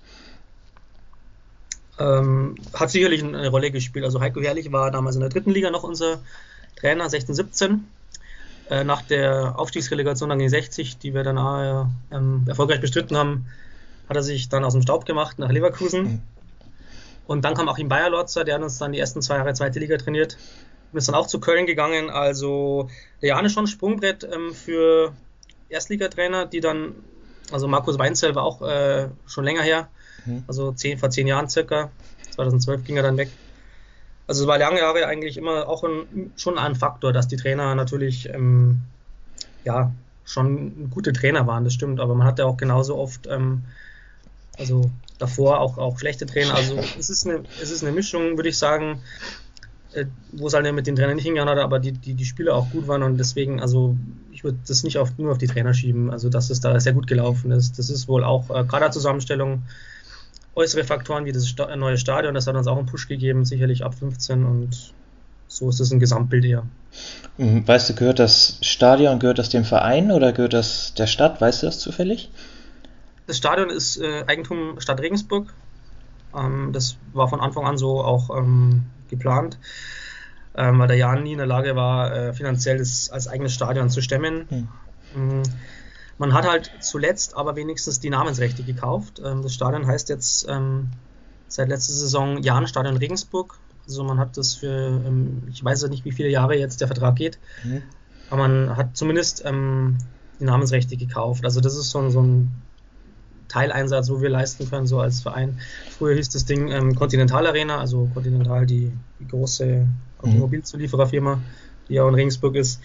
Ähm, 1.98 2.56
hat 2.74 2.90
sicherlich 2.90 3.24
eine 3.24 3.48
Rolle 3.48 3.72
gespielt. 3.72 4.04
Also 4.06 4.20
Heiko 4.20 4.42
Herrlich 4.42 4.72
war 4.72 4.92
damals 4.92 5.16
in 5.16 5.22
der 5.22 5.30
dritten 5.30 5.52
Liga 5.52 5.72
noch 5.72 5.84
unser 5.84 6.20
Trainer, 6.76 7.08
16-17. 7.08 7.80
Äh, 8.70 8.84
nach 8.84 9.02
der 9.04 9.58
Aufstiegsrelegation 9.58 10.30
dann 10.30 10.40
gegen 10.40 10.50
60, 10.50 10.98
die 10.98 11.14
wir 11.14 11.24
danach 11.24 11.88
ähm, 12.12 12.44
erfolgreich 12.48 12.82
bestritten 12.82 13.16
haben, 13.16 13.46
hat 14.10 14.18
er 14.18 14.24
sich 14.24 14.50
dann 14.50 14.64
aus 14.64 14.74
dem 14.74 14.82
Staub 14.82 15.06
gemacht 15.06 15.40
nach 15.40 15.52
Leverkusen. 15.52 16.04
Mhm. 16.04 16.22
Und 17.28 17.46
dann 17.46 17.54
kam 17.54 17.70
Achim 17.70 17.90
Bayerlotzer, 17.90 18.44
der 18.44 18.56
hat 18.56 18.62
uns 18.62 18.78
dann 18.78 18.92
die 18.92 19.00
ersten 19.00 19.22
zwei 19.22 19.38
Jahre 19.38 19.54
zweite 19.54 19.80
Liga 19.80 19.98
trainiert. 19.98 20.38
Und 20.92 20.98
ist 20.98 21.08
dann 21.08 21.16
auch 21.16 21.28
zu 21.28 21.40
Köln 21.40 21.66
gegangen. 21.66 22.10
Also 22.10 22.90
der 23.22 23.30
Jan 23.30 23.46
ist 23.46 23.54
schon 23.54 23.66
ein 23.66 23.68
Sprungbrett 23.68 24.24
ähm, 24.24 24.54
für 24.54 25.14
Erstligatrainer, 25.70 26.46
die 26.46 26.60
dann, 26.60 26.94
also 27.52 27.68
Markus 27.68 27.98
Weinzell 27.98 28.36
war 28.36 28.44
auch 28.44 28.62
äh, 28.62 29.10
schon 29.28 29.44
länger 29.44 29.62
her, 29.62 29.90
Mhm. 30.26 30.44
Also 30.48 30.72
zehn, 30.72 30.98
vor 30.98 31.10
zehn 31.10 31.28
Jahren 31.28 31.50
circa. 31.50 31.92
2012 32.32 32.84
ging 32.84 32.98
er 32.98 33.04
dann 33.04 33.18
weg. 33.18 33.30
Also 34.28 34.44
es 34.44 34.48
war 34.48 34.58
lange 34.58 34.80
Jahre 34.80 35.06
eigentlich 35.06 35.38
immer 35.38 35.68
auch 35.68 35.84
ein, 35.84 36.32
schon 36.36 36.58
ein 36.58 36.76
Faktor, 36.76 37.14
dass 37.14 37.28
die 37.28 37.38
Trainer 37.38 37.76
natürlich 37.76 38.30
ähm, 38.30 38.82
ja 39.64 39.92
schon 40.26 40.90
gute 40.90 41.14
Trainer 41.14 41.46
waren, 41.46 41.64
das 41.64 41.74
stimmt, 41.74 42.00
aber 42.00 42.16
man 42.16 42.26
hatte 42.26 42.48
auch 42.48 42.58
genauso 42.58 42.98
oft 42.98 43.28
ähm, 43.28 43.64
also 44.58 44.90
davor 45.20 45.60
auch, 45.60 45.78
auch 45.78 46.00
schlechte 46.00 46.26
Trainer. 46.26 46.56
Also 46.56 46.80
es 47.00 47.10
ist 47.10 47.28
eine, 47.28 47.44
es 47.62 47.72
ist 47.72 47.84
eine 47.84 47.92
Mischung, 47.94 48.38
würde 48.38 48.50
ich 48.50 48.58
sagen, 48.58 49.02
äh, 49.94 50.06
wo 50.32 50.48
es 50.48 50.54
halt 50.54 50.72
mit 50.74 50.88
den 50.88 50.96
Trainern 50.96 51.16
nicht 51.16 51.26
hingegangen 51.26 51.56
hat, 51.56 51.64
aber 51.64 51.80
die, 51.80 51.92
die, 51.92 52.14
die 52.14 52.26
Spieler 52.26 52.56
auch 52.56 52.70
gut 52.72 52.88
waren 52.88 53.04
und 53.04 53.18
deswegen, 53.18 53.62
also 53.62 53.96
ich 54.32 54.44
würde 54.44 54.58
das 54.68 54.84
nicht 54.84 54.98
auf, 54.98 55.18
nur 55.18 55.32
auf 55.32 55.38
die 55.38 55.48
Trainer 55.48 55.74
schieben, 55.74 56.12
also 56.12 56.30
dass 56.30 56.50
es 56.50 56.60
da 56.60 56.80
sehr 56.80 56.94
gut 56.94 57.08
gelaufen 57.08 57.52
ist. 57.52 57.80
Das 57.80 57.90
ist 57.90 58.08
wohl 58.08 58.24
auch 58.24 58.50
äh, 58.50 58.66
Kaderzusammenstellung, 58.66 59.64
äußere 60.56 60.84
Faktoren 60.84 61.26
wie 61.26 61.32
das 61.32 61.54
neue 61.76 61.98
Stadion, 61.98 62.34
das 62.34 62.48
hat 62.48 62.56
uns 62.56 62.68
auch 62.68 62.78
einen 62.78 62.86
Push 62.86 63.08
gegeben, 63.08 63.46
sicherlich 63.46 63.84
ab 63.84 63.94
15 63.96 64.46
und 64.46 64.94
so 65.48 65.70
ist 65.70 65.80
es 65.80 65.92
ein 65.92 66.00
Gesamtbild 66.00 66.46
eher. 66.46 66.64
Mhm. 67.38 67.68
Weißt 67.68 67.90
du, 67.90 67.96
gehört 67.96 68.20
das 68.20 68.58
Stadion, 68.62 69.20
gehört 69.20 69.38
das 69.38 69.50
dem 69.50 69.64
Verein 69.64 70.12
oder 70.12 70.32
gehört 70.34 70.54
das 70.54 70.94
der 70.94 71.08
Stadt? 71.08 71.40
Weißt 71.42 71.62
du 71.62 71.68
das 71.68 71.80
zufällig? 71.80 72.30
Das 73.28 73.38
Stadion 73.38 73.70
ist 73.70 73.98
äh, 73.98 74.24
Eigentum 74.28 74.80
Stadt 74.80 75.00
Regensburg. 75.02 75.54
Ähm, 76.36 76.72
das 76.74 76.98
war 77.14 77.28
von 77.28 77.42
Anfang 77.42 77.66
an 77.66 77.78
so 77.78 78.02
auch 78.02 78.36
ähm, 78.36 78.86
geplant, 79.10 79.58
ähm, 80.56 80.80
weil 80.80 80.88
der 80.88 80.98
Jan 80.98 81.24
nie 81.24 81.34
in 81.34 81.38
der 81.38 81.48
Lage 81.48 81.76
war, 81.76 82.14
äh, 82.14 82.34
finanziell 82.34 82.78
das 82.78 83.10
als 83.10 83.28
eigenes 83.28 83.54
Stadion 83.54 83.90
zu 83.90 84.02
stemmen. 84.02 84.68
Hm. 85.14 85.44
Man 86.18 86.34
hat 86.34 86.48
halt 86.48 86.72
zuletzt 86.80 87.36
aber 87.36 87.56
wenigstens 87.56 88.00
die 88.00 88.10
Namensrechte 88.10 88.64
gekauft. 88.64 89.22
Ähm, 89.24 89.42
das 89.42 89.54
Stadion 89.54 89.86
heißt 89.86 90.10
jetzt 90.10 90.48
ähm, 90.50 90.92
seit 91.48 91.70
letzter 91.70 91.94
Saison 91.94 92.42
Jahnstadion 92.42 92.98
Regensburg. 92.98 93.58
Also 93.86 94.04
man 94.04 94.18
hat 94.18 94.38
das 94.38 94.56
für, 94.56 95.02
ähm, 95.06 95.44
ich 95.50 95.64
weiß 95.64 95.84
ja 95.84 95.88
nicht, 95.90 96.06
wie 96.06 96.12
viele 96.12 96.30
Jahre 96.30 96.56
jetzt 96.58 96.82
der 96.82 96.88
Vertrag 96.88 97.16
geht, 97.16 97.38
mhm. 97.64 97.84
aber 98.30 98.48
man 98.48 98.78
hat 98.78 98.98
zumindest 98.98 99.44
die 99.46 100.44
Namensrechte 100.44 100.98
gekauft. 100.98 101.46
Also 101.46 101.62
das 101.62 101.78
ist 101.78 101.92
so, 101.92 102.10
so 102.10 102.22
ein 102.22 102.52
Teileinsatz, 103.48 104.10
wo 104.10 104.22
wir 104.22 104.30
leisten 104.30 104.70
können, 104.70 104.88
so 104.88 105.00
als 105.00 105.22
Verein. 105.22 105.60
Früher 105.98 106.16
hieß 106.16 106.30
das 106.30 106.46
Ding 106.46 106.72
ähm, 106.72 106.96
Continental 106.96 107.46
Arena, 107.48 107.80
also 107.80 108.10
Continental, 108.14 108.66
die, 108.66 108.92
die 109.20 109.28
große 109.28 109.66
mhm. 109.66 109.88
Automobilzuliefererfirma, 110.20 111.40
die 111.88 111.94
ja 111.94 112.08
in 112.08 112.16
Regensburg 112.16 112.56
ist. 112.56 112.82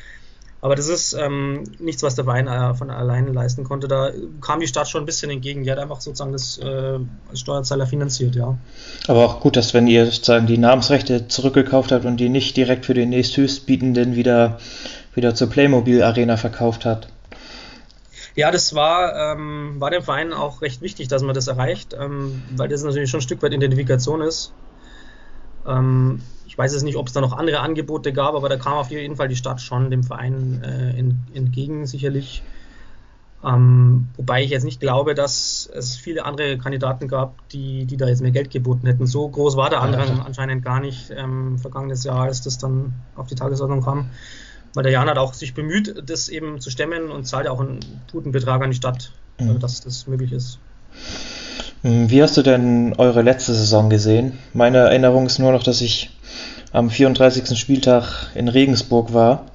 Aber 0.62 0.76
das 0.76 0.88
ist 0.88 1.14
ähm, 1.14 1.64
nichts, 1.78 2.02
was 2.02 2.16
der 2.16 2.24
Verein 2.24 2.46
äh, 2.46 2.74
von 2.74 2.90
alleine 2.90 3.32
leisten 3.32 3.64
konnte. 3.64 3.88
Da 3.88 4.10
kam 4.42 4.60
die 4.60 4.66
Stadt 4.66 4.88
schon 4.88 5.02
ein 5.02 5.06
bisschen 5.06 5.30
entgegen. 5.30 5.64
Die 5.64 5.70
hat 5.70 5.78
einfach 5.78 6.02
sozusagen 6.02 6.32
das 6.32 6.58
äh, 6.58 6.98
als 7.30 7.40
Steuerzahler 7.40 7.86
finanziert, 7.86 8.34
ja. 8.34 8.58
Aber 9.08 9.24
auch 9.24 9.40
gut, 9.40 9.56
dass 9.56 9.72
wenn 9.72 9.86
ihr 9.86 10.04
sozusagen 10.04 10.46
die 10.46 10.58
Namensrechte 10.58 11.28
zurückgekauft 11.28 11.92
habt 11.92 12.04
und 12.04 12.18
die 12.18 12.28
nicht 12.28 12.58
direkt 12.58 12.84
für 12.84 12.94
den 12.94 13.08
nächsthöchstbietenden 13.08 14.16
wieder, 14.16 14.58
wieder 15.14 15.34
zur 15.34 15.48
Playmobil 15.48 16.02
Arena 16.02 16.36
verkauft 16.36 16.84
habt. 16.84 17.08
Ja, 18.36 18.50
das 18.50 18.74
war, 18.74 19.32
ähm, 19.32 19.76
war 19.78 19.90
dem 19.90 20.02
Verein 20.02 20.32
auch 20.32 20.60
recht 20.60 20.82
wichtig, 20.82 21.08
dass 21.08 21.22
man 21.22 21.34
das 21.34 21.46
erreicht, 21.46 21.96
ähm, 21.98 22.42
weil 22.54 22.68
das 22.68 22.82
natürlich 22.82 23.10
schon 23.10 23.20
ein 23.20 23.22
Stück 23.22 23.42
weit 23.42 23.52
Identifikation 23.52 24.20
ist. 24.20 24.52
Ähm, 25.66 26.20
ich 26.50 26.58
weiß 26.58 26.72
jetzt 26.72 26.82
nicht, 26.82 26.96
ob 26.96 27.06
es 27.06 27.12
da 27.12 27.20
noch 27.20 27.32
andere 27.32 27.60
Angebote 27.60 28.12
gab, 28.12 28.34
aber 28.34 28.48
da 28.48 28.56
kam 28.56 28.72
auf 28.72 28.90
jeden 28.90 29.14
Fall 29.14 29.28
die 29.28 29.36
Stadt 29.36 29.60
schon 29.60 29.88
dem 29.88 30.02
Verein 30.02 30.60
äh, 30.64 31.36
entgegen, 31.38 31.86
sicherlich. 31.86 32.42
Ähm, 33.44 34.08
wobei 34.16 34.42
ich 34.42 34.50
jetzt 34.50 34.64
nicht 34.64 34.80
glaube, 34.80 35.14
dass 35.14 35.70
es 35.72 35.94
viele 35.96 36.24
andere 36.24 36.58
Kandidaten 36.58 37.06
gab, 37.06 37.48
die, 37.50 37.84
die 37.84 37.96
da 37.96 38.08
jetzt 38.08 38.20
mehr 38.20 38.32
Geld 38.32 38.50
geboten 38.50 38.84
hätten. 38.88 39.06
So 39.06 39.28
groß 39.28 39.56
war 39.56 39.70
der 39.70 39.80
Andrang 39.80 40.08
ja, 40.08 40.24
anscheinend 40.24 40.64
gar 40.64 40.80
nicht 40.80 41.12
ähm, 41.16 41.56
vergangenes 41.56 42.02
Jahr, 42.02 42.22
als 42.22 42.42
das 42.42 42.58
dann 42.58 42.94
auf 43.14 43.28
die 43.28 43.36
Tagesordnung 43.36 43.82
kam. 43.82 44.10
Weil 44.74 44.82
der 44.82 44.90
Jan 44.90 45.08
hat 45.08 45.18
auch 45.18 45.34
sich 45.34 45.54
bemüht, 45.54 46.02
das 46.04 46.28
eben 46.28 46.60
zu 46.60 46.70
stemmen 46.70 47.12
und 47.12 47.28
zahlt 47.28 47.44
ja 47.44 47.52
auch 47.52 47.60
einen 47.60 47.78
guten 48.10 48.32
Betrag 48.32 48.60
an 48.60 48.70
die 48.70 48.76
Stadt, 48.76 49.12
mhm. 49.38 49.60
dass 49.60 49.82
das 49.82 50.08
möglich 50.08 50.32
ist. 50.32 50.58
Wie 51.84 52.20
hast 52.20 52.36
du 52.36 52.42
denn 52.42 52.94
eure 52.98 53.22
letzte 53.22 53.54
Saison 53.54 53.88
gesehen? 53.88 54.36
Meine 54.52 54.78
Erinnerung 54.78 55.26
ist 55.26 55.38
nur 55.38 55.52
noch, 55.52 55.62
dass 55.62 55.80
ich 55.80 56.10
am 56.72 56.90
34. 56.90 57.58
Spieltag 57.58 58.30
in 58.34 58.48
Regensburg 58.48 59.12
war 59.12 59.46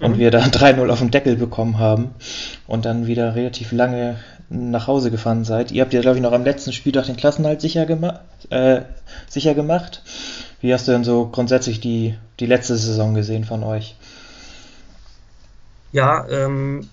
und 0.00 0.16
mhm. 0.16 0.18
wir 0.18 0.30
da 0.30 0.38
3-0 0.44 0.88
auf 0.90 0.98
dem 0.98 1.10
Deckel 1.10 1.36
bekommen 1.36 1.78
haben 1.78 2.14
und 2.66 2.84
dann 2.84 3.06
wieder 3.06 3.34
relativ 3.34 3.72
lange 3.72 4.18
nach 4.50 4.86
Hause 4.86 5.10
gefahren 5.10 5.44
seid. 5.44 5.72
Ihr 5.72 5.82
habt 5.82 5.92
ja, 5.92 6.00
glaube 6.00 6.16
ich, 6.16 6.22
noch 6.22 6.32
am 6.32 6.44
letzten 6.44 6.72
Spieltag 6.72 7.06
den 7.06 7.16
Klassenhalt 7.16 7.60
sicher, 7.60 7.84
gema 7.86 8.20
äh, 8.50 8.82
sicher 9.28 9.54
gemacht. 9.54 10.02
Wie 10.60 10.72
hast 10.72 10.88
du 10.88 10.92
denn 10.92 11.04
so 11.04 11.26
grundsätzlich 11.26 11.80
die, 11.80 12.14
die 12.40 12.46
letzte 12.46 12.76
Saison 12.76 13.14
gesehen 13.14 13.44
von 13.44 13.62
euch? 13.62 13.94
Ja, 15.92 16.26
ähm, 16.28 16.88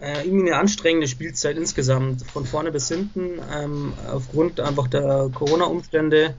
äh, 0.00 0.24
irgendwie 0.24 0.50
eine 0.50 0.60
anstrengende 0.60 1.08
Spielzeit 1.08 1.56
insgesamt, 1.56 2.22
von 2.22 2.46
vorne 2.46 2.72
bis 2.72 2.88
hinten, 2.88 3.40
ähm, 3.54 3.92
aufgrund 4.10 4.60
einfach 4.60 4.88
der 4.88 5.30
Corona-Umstände. 5.32 6.34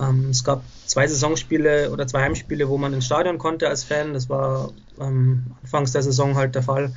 Ähm, 0.00 0.30
es 0.30 0.44
gab 0.44 0.62
zwei 0.86 1.06
Saisonspiele 1.06 1.90
oder 1.90 2.06
zwei 2.06 2.22
Heimspiele, 2.22 2.68
wo 2.68 2.78
man 2.78 2.92
ins 2.94 3.06
Stadion 3.06 3.38
konnte 3.38 3.68
als 3.68 3.84
Fan. 3.84 4.14
Das 4.14 4.28
war 4.28 4.70
ähm, 5.00 5.46
anfangs 5.62 5.92
der 5.92 6.02
Saison 6.02 6.36
halt 6.36 6.54
der 6.54 6.62
Fall. 6.62 6.92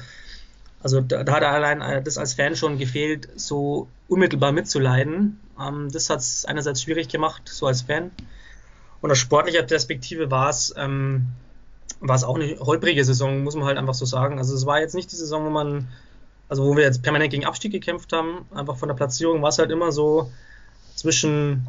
Also 0.83 1.01
da, 1.01 1.23
da 1.23 1.33
hat 1.33 1.43
allein 1.43 1.81
äh, 1.81 2.01
das 2.01 2.17
als 2.17 2.33
Fan 2.33 2.55
schon 2.55 2.77
gefehlt, 2.77 3.29
so 3.35 3.87
unmittelbar 4.07 4.51
mitzuleiden. 4.51 5.39
Ähm, 5.59 5.89
das 5.91 6.09
hat 6.09 6.19
es 6.19 6.45
einerseits 6.45 6.81
schwierig 6.81 7.07
gemacht, 7.09 7.43
so 7.45 7.67
als 7.67 7.83
Fan. 7.83 8.11
Und 9.01 9.11
aus 9.11 9.17
sportlicher 9.17 9.63
Perspektive 9.63 10.29
war 10.31 10.49
es 10.49 10.73
ähm, 10.77 11.27
auch 12.01 12.35
eine 12.35 12.59
holprige 12.59 13.03
Saison, 13.05 13.43
muss 13.43 13.55
man 13.55 13.65
halt 13.65 13.77
einfach 13.77 13.93
so 13.93 14.05
sagen. 14.05 14.37
Also 14.37 14.55
es 14.55 14.65
war 14.65 14.79
jetzt 14.79 14.95
nicht 14.95 15.11
die 15.11 15.15
Saison, 15.15 15.45
wo 15.45 15.49
man, 15.49 15.87
also 16.49 16.65
wo 16.65 16.75
wir 16.75 16.83
jetzt 16.83 17.03
permanent 17.03 17.31
gegen 17.31 17.45
Abstieg 17.45 17.71
gekämpft 17.71 18.13
haben, 18.13 18.45
einfach 18.53 18.77
von 18.77 18.89
der 18.89 18.95
Platzierung 18.95 19.41
war 19.41 19.49
es 19.49 19.59
halt 19.59 19.71
immer 19.71 19.91
so 19.91 20.31
zwischen 20.95 21.67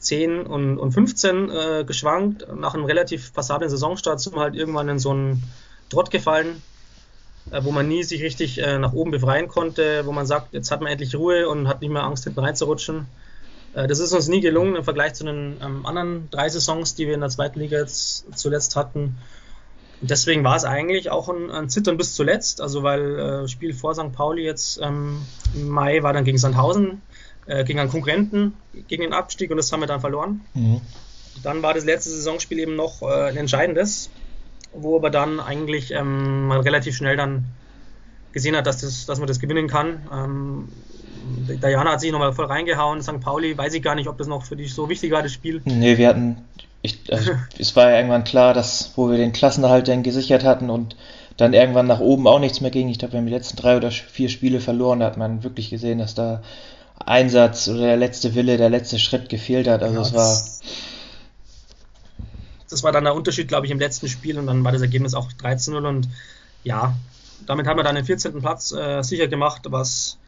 10 0.00 0.46
und, 0.46 0.78
und 0.78 0.92
15 0.92 1.50
äh, 1.50 1.84
geschwankt. 1.86 2.46
Nach 2.56 2.74
einem 2.74 2.84
relativ 2.84 3.32
passablen 3.32 3.70
Saisonstart 3.70 4.20
sind 4.20 4.34
wir 4.34 4.40
halt 4.40 4.54
irgendwann 4.54 4.88
in 4.88 4.98
so 4.98 5.10
einen 5.10 5.42
Trott 5.90 6.10
gefallen, 6.10 6.62
äh, 7.50 7.62
wo 7.62 7.70
man 7.70 7.86
nie 7.86 8.02
sich 8.02 8.22
richtig 8.22 8.58
äh, 8.58 8.78
nach 8.78 8.92
oben 8.92 9.10
befreien 9.10 9.48
konnte, 9.48 10.06
wo 10.06 10.12
man 10.12 10.26
sagt, 10.26 10.52
jetzt 10.52 10.70
hat 10.70 10.80
man 10.80 10.90
endlich 10.90 11.14
Ruhe 11.14 11.48
und 11.48 11.68
hat 11.68 11.80
nicht 11.82 11.90
mehr 11.90 12.02
Angst, 12.02 12.24
hinten 12.24 12.40
reinzurutschen. 12.40 13.06
Äh, 13.74 13.86
das 13.86 13.98
ist 13.98 14.12
uns 14.12 14.28
nie 14.28 14.40
gelungen 14.40 14.76
im 14.76 14.84
Vergleich 14.84 15.14
zu 15.14 15.24
den 15.24 15.58
ähm, 15.62 15.86
anderen 15.86 16.28
drei 16.30 16.48
Saisons, 16.48 16.94
die 16.94 17.06
wir 17.06 17.14
in 17.14 17.20
der 17.20 17.30
zweiten 17.30 17.60
Liga 17.60 17.78
jetzt 17.78 18.24
zuletzt 18.36 18.76
hatten. 18.76 19.18
Und 20.00 20.10
deswegen 20.10 20.44
war 20.44 20.56
es 20.56 20.64
eigentlich 20.64 21.10
auch 21.10 21.28
ein, 21.28 21.50
ein 21.50 21.68
Zittern 21.68 21.98
bis 21.98 22.14
zuletzt, 22.14 22.62
also 22.62 22.82
weil 22.82 23.18
äh, 23.18 23.48
Spiel 23.48 23.74
vor 23.74 23.94
St. 23.94 24.12
Pauli 24.12 24.44
jetzt 24.44 24.80
ähm, 24.82 25.20
im 25.54 25.68
Mai 25.68 26.02
war 26.02 26.14
dann 26.14 26.24
gegen 26.24 26.38
Sandhausen, 26.38 27.02
äh, 27.50 27.64
gegen 27.64 27.78
einen 27.78 27.90
Konkurrenten, 27.90 28.54
gegen 28.88 29.02
den 29.02 29.12
Abstieg 29.12 29.50
und 29.50 29.56
das 29.56 29.72
haben 29.72 29.80
wir 29.80 29.86
dann 29.86 30.00
verloren. 30.00 30.40
Mhm. 30.54 30.80
Dann 31.42 31.62
war 31.62 31.74
das 31.74 31.84
letzte 31.84 32.10
Saisonspiel 32.10 32.58
eben 32.58 32.76
noch 32.76 33.02
äh, 33.02 33.28
ein 33.28 33.36
entscheidendes, 33.36 34.10
wo 34.72 34.96
aber 34.96 35.10
dann 35.10 35.40
eigentlich 35.40 35.90
ähm, 35.90 36.46
man 36.46 36.60
relativ 36.60 36.96
schnell 36.96 37.16
dann 37.16 37.44
gesehen 38.32 38.56
hat, 38.56 38.66
dass, 38.66 38.80
das, 38.80 39.06
dass 39.06 39.18
man 39.18 39.26
das 39.26 39.40
gewinnen 39.40 39.68
kann. 39.68 40.00
Ähm, 40.12 40.68
Diana 41.62 41.92
hat 41.92 42.00
sich 42.00 42.12
nochmal 42.12 42.32
voll 42.32 42.46
reingehauen. 42.46 43.02
St. 43.02 43.20
Pauli, 43.20 43.56
weiß 43.56 43.74
ich 43.74 43.82
gar 43.82 43.94
nicht, 43.94 44.08
ob 44.08 44.18
das 44.18 44.26
noch 44.26 44.44
für 44.44 44.56
dich 44.56 44.72
so 44.74 44.88
wichtig 44.88 45.10
war, 45.12 45.22
das 45.22 45.32
Spiel. 45.32 45.60
Nee, 45.64 45.98
wir 45.98 46.08
hatten 46.08 46.44
ich, 46.82 47.12
also, 47.12 47.32
es 47.58 47.76
war 47.76 47.90
ja 47.90 47.96
irgendwann 47.96 48.24
klar, 48.24 48.54
dass, 48.54 48.92
wo 48.96 49.10
wir 49.10 49.16
den 49.16 49.32
Klassenerhalt 49.32 49.88
dann 49.88 50.02
gesichert 50.02 50.44
hatten 50.44 50.70
und 50.70 50.96
dann 51.36 51.52
irgendwann 51.52 51.86
nach 51.86 52.00
oben 52.00 52.26
auch 52.26 52.38
nichts 52.38 52.60
mehr 52.60 52.70
ging. 52.70 52.88
Ich 52.88 52.98
glaube, 52.98 53.12
wir 53.12 53.18
haben 53.18 53.26
die 53.26 53.32
letzten 53.32 53.56
drei 53.56 53.76
oder 53.76 53.90
vier 53.90 54.28
Spiele 54.28 54.60
verloren. 54.60 55.00
Da 55.00 55.06
hat 55.06 55.16
man 55.16 55.42
wirklich 55.42 55.70
gesehen, 55.70 55.98
dass 55.98 56.14
da 56.14 56.42
Einsatz 57.06 57.68
oder 57.68 57.80
der 57.80 57.96
letzte 57.96 58.34
Wille, 58.34 58.56
der 58.56 58.70
letzte 58.70 58.98
Schritt 58.98 59.28
gefehlt 59.28 59.68
hat. 59.68 59.82
Also 59.82 59.96
ja, 59.96 60.02
es 60.02 60.12
war. 60.14 60.44
Das 62.68 62.82
war 62.84 62.92
dann 62.92 63.04
der 63.04 63.14
Unterschied, 63.14 63.48
glaube 63.48 63.66
ich, 63.66 63.72
im 63.72 63.80
letzten 63.80 64.08
Spiel 64.08 64.38
und 64.38 64.46
dann 64.46 64.62
war 64.62 64.70
das 64.70 64.82
Ergebnis 64.82 65.14
auch 65.14 65.28
13-0 65.32 65.88
und 65.88 66.08
ja, 66.62 66.94
damit 67.46 67.66
haben 67.66 67.78
wir 67.78 67.82
dann 67.82 67.96
den 67.96 68.04
14. 68.04 68.38
Platz 68.40 68.70
äh, 68.70 69.02
sicher 69.02 69.26
gemacht, 69.26 69.62
was 69.70 70.18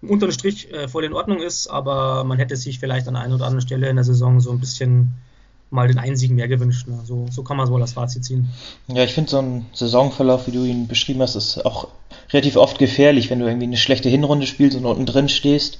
unter 0.00 0.28
dem 0.28 0.32
Strich 0.32 0.72
äh, 0.72 0.86
voll 0.86 1.04
in 1.04 1.12
Ordnung 1.12 1.40
ist, 1.40 1.66
aber 1.66 2.22
man 2.22 2.38
hätte 2.38 2.56
sich 2.56 2.78
vielleicht 2.78 3.08
an 3.08 3.16
einer 3.16 3.34
oder 3.34 3.46
anderen 3.46 3.66
Stelle 3.66 3.88
in 3.88 3.96
der 3.96 4.04
Saison 4.04 4.40
so 4.40 4.52
ein 4.52 4.60
bisschen 4.60 5.14
mal 5.70 5.88
den 5.88 5.98
einen 5.98 6.34
mehr 6.34 6.48
gewünscht. 6.48 6.86
Ne? 6.86 7.00
So, 7.04 7.26
so 7.30 7.42
kann 7.42 7.56
man 7.56 7.66
es 7.66 7.72
wohl 7.72 7.82
als 7.82 7.92
Fazit 7.92 8.24
ziehen. 8.24 8.48
Ja, 8.86 9.04
ich 9.04 9.12
finde 9.12 9.30
so 9.30 9.38
ein 9.38 9.66
Saisonverlauf, 9.72 10.46
wie 10.46 10.52
du 10.52 10.64
ihn 10.64 10.86
beschrieben 10.86 11.20
hast, 11.20 11.34
ist 11.34 11.64
auch 11.66 11.88
relativ 12.32 12.56
oft 12.56 12.78
gefährlich, 12.78 13.28
wenn 13.30 13.38
du 13.38 13.46
irgendwie 13.46 13.66
eine 13.66 13.76
schlechte 13.76 14.08
Hinrunde 14.08 14.46
spielst 14.46 14.76
und 14.76 14.86
unten 14.86 15.04
drin 15.04 15.28
stehst. 15.28 15.78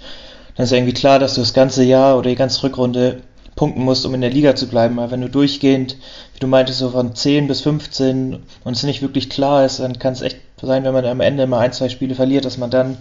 Dann 0.59 0.65
ist 0.65 0.73
irgendwie 0.73 0.93
klar, 0.93 1.21
dass 1.21 1.35
du 1.35 1.41
das 1.41 1.55
ganze 1.55 1.85
Jahr 1.85 2.19
oder 2.19 2.31
die 2.31 2.37
ganze 2.37 2.65
Rückrunde 2.65 3.23
punkten 3.55 3.85
musst, 3.85 4.05
um 4.05 4.13
in 4.13 4.21
der 4.21 4.31
Liga 4.31 4.57
zu 4.57 4.67
bleiben. 4.67 4.99
Aber 4.99 5.13
wenn 5.13 5.21
du 5.21 5.31
durchgehend, 5.31 5.97
wie 6.35 6.41
du 6.41 6.49
meintest, 6.49 6.81
so 6.81 6.91
von 6.91 7.15
10 7.15 7.47
bis 7.47 7.61
15 7.61 8.43
und 8.65 8.73
es 8.77 8.83
nicht 8.83 9.01
wirklich 9.01 9.31
klar 9.31 9.65
ist, 9.65 9.79
dann 9.79 10.01
kann 10.01 10.15
es 10.15 10.21
echt 10.21 10.39
sein, 10.61 10.83
wenn 10.83 10.93
man 10.93 11.05
am 11.05 11.21
Ende 11.21 11.47
mal 11.47 11.61
ein, 11.61 11.73
zwei 11.73 11.89
Spiele 11.89 12.17
verliert, 12.17 12.45
dass 12.45 12.59
man 12.59 12.73
dann 12.73 12.97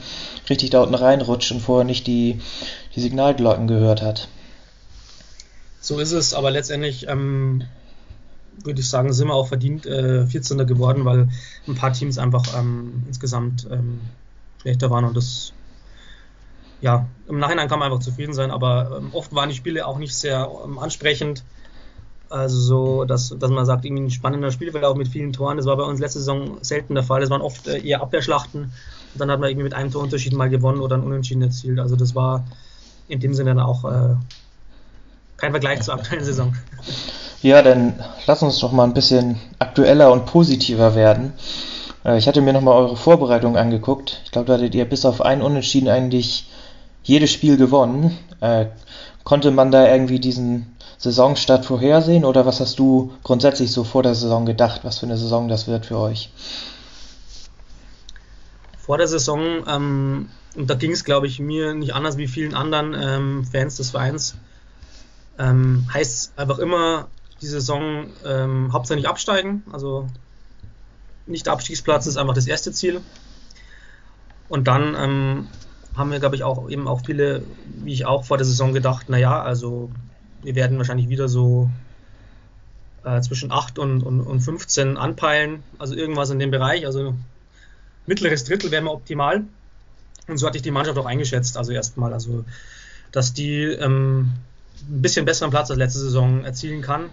richtig 0.48 0.70
da 0.70 0.84
unten 0.84 0.94
reinrutscht 0.94 1.52
und 1.52 1.60
vorher 1.60 1.84
nicht 1.84 2.06
die, 2.06 2.40
die 2.96 3.02
Signalglocken 3.02 3.68
gehört 3.68 4.04
hat. 4.04 4.28
So 5.82 5.98
ist 5.98 6.12
es, 6.12 6.36
aber 6.36 6.52
letztendlich 6.52 7.08
ähm, 7.08 7.64
würde 8.64 8.82
ich 8.82 8.90
sagen, 8.90 9.12
sind 9.14 9.30
wir 9.30 9.34
auch 9.34 9.48
verdient 9.48 9.88
äh, 9.88 10.28
14. 10.28 10.60
geworden, 10.68 11.06
weil 11.06 11.30
ein 11.68 11.74
paar 11.74 11.94
Teams 11.94 12.20
einfach 12.20 12.56
ähm, 12.56 13.02
insgesamt 13.08 13.68
ähm, 13.72 14.02
schlechter 14.62 14.92
waren 14.92 15.06
und 15.06 15.18
das 15.18 15.54
ja, 16.82 17.08
im 17.28 17.40
Nachhinein 17.40 17.68
kann 17.68 17.80
man 17.80 17.92
einfach 17.92 18.04
zufrieden 18.04 18.34
sein, 18.34 18.52
aber 18.52 18.98
ähm, 18.98 19.10
oft 19.14 19.34
waren 19.34 19.50
die 19.50 19.56
Spiele 19.56 19.86
auch 19.86 19.98
nicht 19.98 20.16
sehr 20.16 20.50
ähm, 20.64 20.80
ansprechend. 20.80 21.44
Also 22.30 22.60
so, 22.60 23.06
dass, 23.06 23.34
dass 23.40 23.50
man 23.50 23.66
sagt, 23.66 23.86
irgendwie 23.86 24.04
ein 24.04 24.12
spannender 24.12 24.52
Spielverlauf 24.52 24.98
mit 24.98 25.08
vielen 25.08 25.32
Toren. 25.32 25.58
Das 25.58 25.66
war 25.66 25.78
bei 25.78 25.84
uns 25.84 26.00
letzte 26.00 26.20
Saison 26.20 26.58
selten 26.62 26.94
der 26.94 27.04
Fall. 27.04 27.22
Das 27.22 27.30
waren 27.30 27.42
oft 27.42 27.68
äh, 27.68 27.80
eher 27.80 28.02
Abwehrschlachten. 28.02 28.64
Und 28.64 28.72
dann 29.16 29.32
hat 29.32 29.40
man 29.40 29.50
irgendwie 29.50 29.64
mit 29.64 29.74
einem 29.74 29.92
Torunterschied 29.92 30.34
mal 30.34 30.50
gewonnen 30.50 30.82
oder 30.82 30.98
ein 30.98 31.04
Unentschieden 31.04 31.42
erzielt. 31.42 31.80
Also 31.80 31.96
das 31.96 32.16
war 32.16 32.44
in 33.08 33.22
dem 33.22 33.34
Sinne 33.34 33.56
dann 33.56 33.66
auch 33.66 33.86
äh, 33.86 34.16
kein 35.38 35.52
Vergleich 35.52 35.82
zur 35.82 35.94
aktuellen 35.94 36.26
Saison. 36.26 36.54
Ja, 37.42 37.62
dann 37.62 37.94
lass 38.26 38.44
uns 38.44 38.60
doch 38.60 38.72
mal 38.72 38.84
ein 38.84 38.94
bisschen 38.94 39.40
aktueller 39.60 40.12
und 40.12 40.26
positiver 40.26 40.96
werden. 40.96 41.34
Äh, 42.04 42.18
ich 42.18 42.28
hatte 42.28 42.42
mir 42.42 42.54
nochmal 42.54 42.76
eure 42.76 42.98
Vorbereitung 42.98 43.56
angeguckt. 43.56 44.22
Ich 44.26 44.32
glaube, 44.32 44.48
da 44.48 44.54
hattet 44.54 44.76
ihr 44.76 44.86
bis 44.86 45.06
auf 45.06 45.22
ein 45.22 45.42
Unentschieden 45.42 45.88
eigentlich 45.88 46.48
jedes 47.08 47.32
Spiel 47.32 47.58
gewonnen. 47.58 48.18
Äh, 48.42 48.68
konnte 49.24 49.52
man 49.52 49.72
da 49.72 49.92
irgendwie 49.92 50.20
diesen 50.20 50.76
Saisonstart 50.98 51.66
vorhersehen 51.66 52.26
oder 52.26 52.46
was 52.46 52.60
hast 52.60 52.80
du 52.80 53.14
grundsätzlich 53.24 53.72
so 53.72 53.84
vor 53.84 54.04
der 54.04 54.16
Saison 54.16 54.46
gedacht, 54.46 54.82
was 54.84 55.00
für 55.00 55.06
eine 55.06 55.18
Saison 55.18 55.48
das 55.48 55.68
wird 55.68 55.86
für 55.86 55.98
euch? 55.98 56.32
Vor 58.78 58.98
der 58.98 59.08
Saison, 59.08 59.64
ähm, 59.68 60.30
und 60.56 60.70
da 60.70 60.76
ging 60.76 60.92
es, 60.92 61.04
glaube 61.04 61.28
ich, 61.28 61.40
mir 61.40 61.74
nicht 61.74 61.94
anders 61.94 62.18
wie 62.18 62.28
vielen 62.28 62.54
anderen 62.54 62.94
ähm, 62.94 63.46
Fans 63.46 63.78
des 63.78 63.92
Vereins, 63.92 64.36
ähm, 65.38 65.88
heißt 65.94 66.34
einfach 66.38 66.60
immer, 66.60 67.08
die 67.42 67.48
Saison 67.48 68.08
ähm, 68.26 68.74
hauptsächlich 68.74 69.08
absteigen. 69.08 69.64
Also 69.72 70.08
nicht 71.28 71.48
Abstiegsplatz 71.48 72.08
ist 72.08 72.18
einfach 72.18 72.34
das 72.34 72.48
erste 72.48 72.72
Ziel. 72.72 73.02
Und 74.50 74.68
dann 74.68 74.96
ähm, 74.98 75.48
haben 75.98 76.12
wir, 76.12 76.20
glaube 76.20 76.36
ich, 76.36 76.44
auch 76.44 76.70
eben 76.70 76.88
auch 76.88 77.06
viele, 77.06 77.44
wie 77.84 77.94
ich 77.94 78.06
auch 78.06 78.26
vor 78.26 78.38
der 78.38 78.46
Saison 78.46 78.74
gedacht, 78.74 79.10
naja, 79.10 79.42
also 79.42 79.92
wir 80.44 80.56
werden 80.56 80.78
wahrscheinlich 80.78 81.10
wieder 81.10 81.28
so 81.28 81.70
äh, 83.04 83.20
zwischen 83.22 83.52
8 83.52 83.80
und, 83.80 84.04
und, 84.04 84.22
und 84.22 84.40
15 84.40 84.98
anpeilen, 84.98 85.64
also 85.80 85.96
irgendwas 85.96 86.30
in 86.30 86.40
dem 86.40 86.52
Bereich, 86.52 86.86
also 86.86 87.16
mittleres 88.06 88.44
Drittel 88.44 88.72
wäre 88.72 88.84
mir 88.84 88.92
optimal. 88.92 89.44
Und 90.28 90.38
so 90.38 90.46
hatte 90.46 90.58
ich 90.58 90.64
die 90.64 90.72
Mannschaft 90.72 90.98
auch 90.98 91.06
eingeschätzt, 91.06 91.58
also 91.58 91.72
erstmal, 91.72 92.14
also 92.14 92.44
dass 93.12 93.34
die 93.34 93.62
ähm, 93.64 94.34
ein 94.90 95.02
bisschen 95.02 95.26
besseren 95.26 95.52
Platz 95.52 95.70
als 95.70 95.80
letzte 95.80 96.00
Saison 96.00 96.44
erzielen 96.44 96.82
kann. 96.82 97.10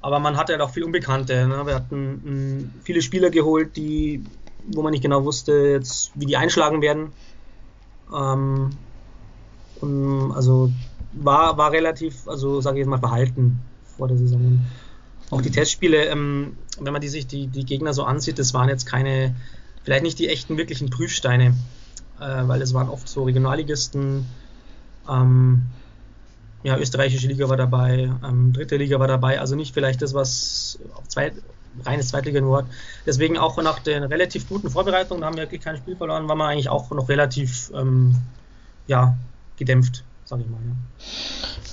Aber 0.00 0.18
man 0.20 0.36
hatte 0.36 0.52
halt 0.52 0.62
auch 0.62 0.70
viel 0.70 0.84
Unbekannte. 0.84 1.46
Ne? 1.46 1.66
Wir 1.66 1.74
hatten 1.74 1.94
m, 1.94 2.22
ähm, 2.26 2.70
viele 2.84 3.02
Spieler 3.02 3.30
geholt, 3.30 3.76
die, 3.76 4.24
wo 4.66 4.82
man 4.82 4.92
nicht 4.92 5.02
genau 5.02 5.24
wusste, 5.24 5.52
jetzt, 5.52 6.12
wie 6.14 6.26
die 6.26 6.36
einschlagen 6.36 6.82
werden. 6.82 7.12
Ähm, 8.14 8.70
und 9.80 10.32
also 10.32 10.72
war, 11.12 11.56
war 11.56 11.72
relativ, 11.72 12.26
also 12.28 12.60
sage 12.60 12.76
ich 12.76 12.80
jetzt 12.80 12.90
mal, 12.90 12.98
verhalten 12.98 13.60
vor 13.96 14.08
der 14.08 14.16
Saison. 14.16 14.64
Auch 15.30 15.42
die 15.42 15.50
Testspiele, 15.50 16.06
ähm, 16.06 16.56
wenn 16.80 16.92
man 16.92 17.02
die 17.02 17.08
sich 17.08 17.26
die, 17.26 17.48
die 17.48 17.64
Gegner 17.64 17.92
so 17.92 18.04
ansieht, 18.04 18.38
das 18.38 18.54
waren 18.54 18.68
jetzt 18.68 18.86
keine, 18.86 19.34
vielleicht 19.84 20.02
nicht 20.02 20.18
die 20.18 20.28
echten 20.28 20.56
wirklichen 20.56 20.90
Prüfsteine, 20.90 21.54
äh, 22.20 22.48
weil 22.48 22.62
es 22.62 22.72
waren 22.74 22.88
oft 22.88 23.08
so 23.08 23.24
Regionalligisten. 23.24 24.26
Ähm, 25.08 25.62
ja, 26.62 26.76
österreichische 26.76 27.28
Liga 27.28 27.48
war 27.48 27.56
dabei, 27.56 28.12
ähm, 28.24 28.52
dritte 28.52 28.76
Liga 28.76 28.98
war 28.98 29.06
dabei, 29.06 29.40
also 29.40 29.54
nicht 29.54 29.74
vielleicht 29.74 30.02
das, 30.02 30.12
was 30.12 30.78
auf 30.94 31.06
zweit, 31.08 31.34
reines 31.84 32.08
Zweitliga 32.08 32.40
nur 32.40 32.58
hat. 32.58 32.66
Deswegen 33.06 33.38
auch 33.38 33.56
nach 33.62 33.78
der 33.78 34.08
relativ 34.10 34.48
guten 34.48 34.70
Vorbereitung, 34.70 35.20
da 35.20 35.26
haben 35.26 35.36
wir 35.36 35.44
wirklich 35.44 35.62
kein 35.62 35.76
Spiel 35.76 35.96
verloren, 35.96 36.28
war 36.28 36.36
man 36.36 36.50
eigentlich 36.50 36.68
auch 36.68 36.90
noch 36.90 37.08
relativ 37.08 37.70
ähm, 37.74 38.16
ja, 38.86 39.16
gedämpft, 39.56 40.04
sage 40.24 40.42
ich 40.42 40.48
mal. 40.48 40.60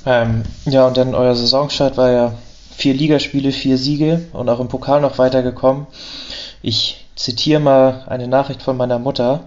Ja. 0.05 0.21
Ähm, 0.23 0.43
ja, 0.65 0.87
und 0.87 0.97
dann 0.97 1.15
euer 1.15 1.35
Saisonstart 1.35 1.97
war 1.97 2.11
ja 2.11 2.33
vier 2.75 2.93
Ligaspiele, 2.93 3.51
vier 3.51 3.77
Siege 3.77 4.25
und 4.33 4.49
auch 4.49 4.59
im 4.59 4.67
Pokal 4.67 5.01
noch 5.01 5.17
weitergekommen. 5.17 5.87
Ich 6.61 7.05
zitiere 7.15 7.59
mal 7.59 8.03
eine 8.07 8.27
Nachricht 8.27 8.61
von 8.61 8.77
meiner 8.77 8.99
Mutter, 8.99 9.43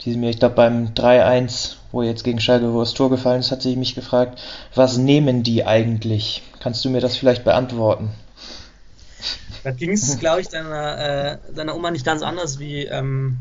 die 0.00 0.16
mir, 0.16 0.30
ich 0.30 0.38
glaube, 0.38 0.54
beim 0.54 0.88
3-1 0.94 1.76
wo 1.94 2.02
jetzt 2.02 2.24
gegen 2.24 2.40
Schalke 2.40 2.74
wo 2.74 2.80
das 2.80 2.92
Tor 2.92 3.08
gefallen 3.08 3.40
ist, 3.40 3.52
hat 3.52 3.62
sich 3.62 3.76
mich 3.76 3.94
gefragt, 3.94 4.40
was 4.74 4.98
nehmen 4.98 5.44
die 5.44 5.64
eigentlich? 5.64 6.42
Kannst 6.58 6.84
du 6.84 6.90
mir 6.90 7.00
das 7.00 7.16
vielleicht 7.16 7.44
beantworten? 7.44 8.10
Da 9.62 9.70
ging 9.70 9.92
es, 9.92 10.18
glaube 10.18 10.40
ich, 10.40 10.48
deiner, 10.48 10.98
äh, 10.98 11.38
deiner 11.54 11.74
Oma 11.74 11.90
nicht 11.90 12.04
ganz 12.04 12.22
anders 12.22 12.58
wie, 12.58 12.84
ähm, 12.84 13.38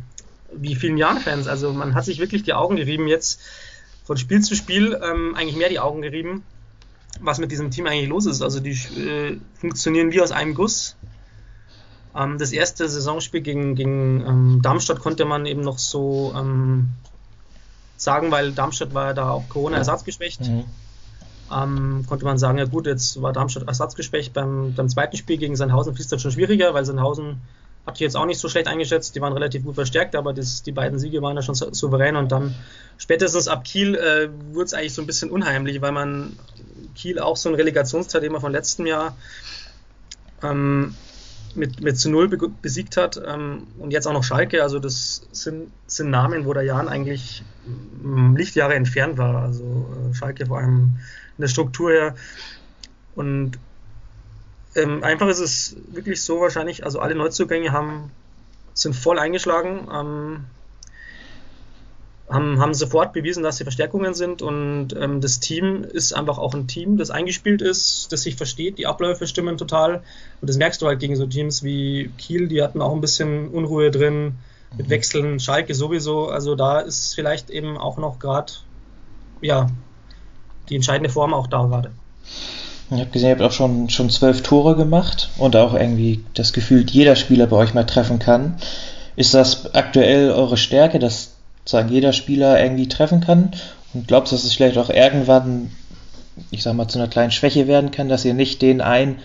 wie 0.53 0.75
vielen 0.75 0.97
Jahren-Fans. 0.97 1.47
Also 1.47 1.73
man 1.73 1.95
hat 1.95 2.05
sich 2.05 2.19
wirklich 2.19 2.43
die 2.43 2.53
Augen 2.53 2.75
gerieben 2.75 3.07
jetzt 3.07 3.41
von 4.05 4.17
Spiel 4.17 4.41
zu 4.41 4.55
Spiel, 4.55 4.99
ähm, 5.03 5.35
eigentlich 5.35 5.55
mehr 5.55 5.69
die 5.69 5.79
Augen 5.79 6.01
gerieben, 6.01 6.43
was 7.19 7.39
mit 7.39 7.51
diesem 7.51 7.71
Team 7.71 7.87
eigentlich 7.87 8.09
los 8.09 8.25
ist. 8.25 8.41
Also 8.41 8.59
die 8.59 8.71
äh, 8.71 9.37
funktionieren 9.55 10.11
wie 10.11 10.21
aus 10.21 10.31
einem 10.31 10.55
Guss. 10.55 10.95
Ähm, 12.15 12.37
das 12.37 12.51
erste 12.51 12.87
Saisonspiel 12.87 13.41
gegen, 13.41 13.75
gegen 13.75 14.25
ähm, 14.25 14.59
Darmstadt 14.61 14.99
konnte 14.99 15.25
man 15.25 15.45
eben 15.45 15.61
noch 15.61 15.79
so 15.79 16.33
ähm, 16.35 16.89
sagen, 17.97 18.31
weil 18.31 18.51
Darmstadt 18.51 18.93
war 18.93 19.13
da 19.13 19.29
auch 19.31 19.49
Corona-ersatzgeschwächt. 19.49 20.41
Mhm. 20.41 20.65
Ähm, 21.51 22.05
konnte 22.07 22.25
man 22.25 22.37
sagen, 22.37 22.57
ja 22.57 22.65
gut, 22.65 22.87
jetzt 22.87 23.21
war 23.21 23.33
Darmstadt 23.33 23.67
ersatzgeschwächt. 23.67 24.33
Beim, 24.33 24.73
beim 24.75 24.89
zweiten 24.89 25.17
Spiel 25.17 25.37
gegen 25.37 25.55
Sandhausen 25.55 25.93
es 25.93 26.07
dann 26.07 26.19
schon 26.19 26.31
schwieriger, 26.31 26.73
weil 26.73 26.85
Sandhausen 26.85 27.41
hat 27.85 27.95
ich 27.95 28.01
jetzt 28.01 28.15
auch 28.15 28.25
nicht 28.25 28.39
so 28.39 28.47
schlecht 28.47 28.67
eingeschätzt. 28.67 29.15
Die 29.15 29.21
waren 29.21 29.33
relativ 29.33 29.63
gut 29.63 29.75
verstärkt, 29.75 30.15
aber 30.15 30.33
das, 30.33 30.63
die 30.63 30.71
beiden 30.71 30.99
Siege 30.99 31.21
waren 31.21 31.35
ja 31.35 31.41
schon 31.41 31.55
souverän. 31.55 32.15
Und 32.15 32.31
dann 32.31 32.55
spätestens 32.97 33.47
ab 33.47 33.65
Kiel 33.65 33.95
äh, 33.95 34.29
wurde 34.53 34.65
es 34.65 34.73
eigentlich 34.73 34.93
so 34.93 35.01
ein 35.01 35.07
bisschen 35.07 35.29
unheimlich, 35.29 35.81
weil 35.81 35.91
man 35.91 36.37
Kiel 36.95 37.19
auch 37.19 37.35
so 37.35 37.49
ein 37.49 37.55
Relegationsteilnehmer 37.55 38.39
von 38.39 38.51
letztem 38.51 38.85
Jahr 38.85 39.17
ähm, 40.41 40.95
mit, 41.55 41.81
mit 41.81 41.99
zu 41.99 42.09
Null 42.09 42.29
besiegt 42.61 42.97
hat 42.97 43.21
ähm, 43.25 43.67
und 43.79 43.91
jetzt 43.91 44.07
auch 44.07 44.13
noch 44.13 44.23
Schalke, 44.23 44.63
also 44.63 44.79
das 44.79 45.27
sind, 45.31 45.71
sind 45.87 46.09
Namen, 46.09 46.45
wo 46.45 46.53
der 46.53 46.63
Jan 46.63 46.87
eigentlich 46.87 47.43
Lichtjahre 48.35 48.75
entfernt 48.75 49.17
war, 49.17 49.35
also 49.35 49.87
äh, 50.11 50.13
Schalke 50.13 50.47
vor 50.47 50.59
allem 50.59 50.97
der 51.41 51.47
Struktur 51.47 51.91
her 51.91 52.15
und 53.15 53.57
ähm, 54.75 55.03
einfach 55.03 55.27
ist 55.27 55.39
es 55.39 55.75
wirklich 55.91 56.21
so 56.21 56.39
wahrscheinlich, 56.39 56.83
also 56.83 56.99
alle 56.99 57.15
Neuzugänge 57.15 57.71
haben, 57.71 58.11
sind 58.73 58.95
voll 58.95 59.19
eingeschlagen, 59.19 59.87
ähm, 59.93 60.45
haben, 62.29 62.59
haben 62.59 62.73
sofort 62.73 63.13
bewiesen, 63.13 63.43
dass 63.43 63.57
sie 63.57 63.63
Verstärkungen 63.63 64.13
sind 64.15 64.41
und 64.41 64.95
ähm, 64.99 65.21
das 65.21 65.39
Team 65.39 65.83
ist 65.83 66.13
einfach 66.13 66.39
auch 66.39 66.55
ein 66.55 66.67
Team, 66.67 66.97
das 66.97 67.11
eingespielt 67.11 67.61
ist, 67.61 68.11
das 68.11 68.23
sich 68.23 68.35
versteht, 68.35 68.77
die 68.77 68.87
Abläufe 68.87 69.27
stimmen 69.27 69.57
total 69.57 70.03
und 70.41 70.49
das 70.49 70.57
merkst 70.57 70.81
du 70.81 70.87
halt 70.87 70.99
gegen 70.99 71.15
so 71.15 71.27
Teams 71.27 71.63
wie 71.63 72.11
Kiel, 72.17 72.47
die 72.47 72.63
hatten 72.63 72.81
auch 72.81 72.93
ein 72.93 73.01
bisschen 73.01 73.49
Unruhe 73.49 73.91
drin 73.91 74.35
mit 74.75 74.87
mhm. 74.87 74.89
Wechseln, 74.89 75.39
Schalke 75.39 75.75
sowieso, 75.75 76.29
also 76.29 76.55
da 76.55 76.79
ist 76.79 77.13
vielleicht 77.13 77.51
eben 77.51 77.77
auch 77.77 77.97
noch 77.97 78.17
gerade, 78.17 78.53
ja, 79.41 79.69
die 80.69 80.75
entscheidende 80.75 81.09
Form 81.09 81.33
auch 81.33 81.47
da 81.47 81.63
gerade. 81.63 81.91
Ich 82.91 82.99
habe 82.99 83.09
gesehen, 83.09 83.29
ihr 83.29 83.35
habt 83.35 83.41
auch 83.41 83.51
schon, 83.51 83.89
schon 83.89 84.09
zwölf 84.09 84.43
Tore 84.43 84.75
gemacht 84.75 85.29
und 85.37 85.55
auch 85.55 85.73
irgendwie 85.73 86.23
das 86.33 86.53
Gefühl, 86.53 86.85
jeder 86.89 87.15
Spieler 87.15 87.47
bei 87.47 87.57
euch 87.57 87.73
mal 87.73 87.85
treffen 87.85 88.19
kann. 88.19 88.57
Ist 89.15 89.33
das 89.33 89.73
aktuell 89.73 90.31
eure 90.31 90.57
Stärke, 90.57 90.99
dass 90.99 91.33
sagen, 91.65 91.89
jeder 91.89 92.13
Spieler 92.13 92.61
irgendwie 92.61 92.87
treffen 92.87 93.21
kann? 93.21 93.51
Und 93.93 94.07
glaubst 94.07 94.31
du, 94.31 94.35
dass 94.35 94.43
es 94.43 94.53
vielleicht 94.53 94.77
auch 94.77 94.89
irgendwann, 94.89 95.71
ich 96.51 96.63
sag 96.63 96.73
mal, 96.73 96.87
zu 96.87 96.99
einer 96.99 97.07
kleinen 97.07 97.31
Schwäche 97.31 97.67
werden 97.67 97.91
kann, 97.91 98.09
dass 98.09 98.25
ihr 98.25 98.33
nicht 98.33 98.61
den 98.61 98.81
einen 98.81 99.19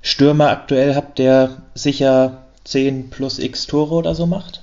Stürmer 0.00 0.50
aktuell 0.50 0.94
habt, 0.94 1.18
der 1.18 1.62
sicher 1.74 2.44
10 2.64 3.10
plus 3.10 3.38
x 3.38 3.66
Tore 3.66 3.94
oder 3.94 4.14
so 4.14 4.26
macht? 4.26 4.62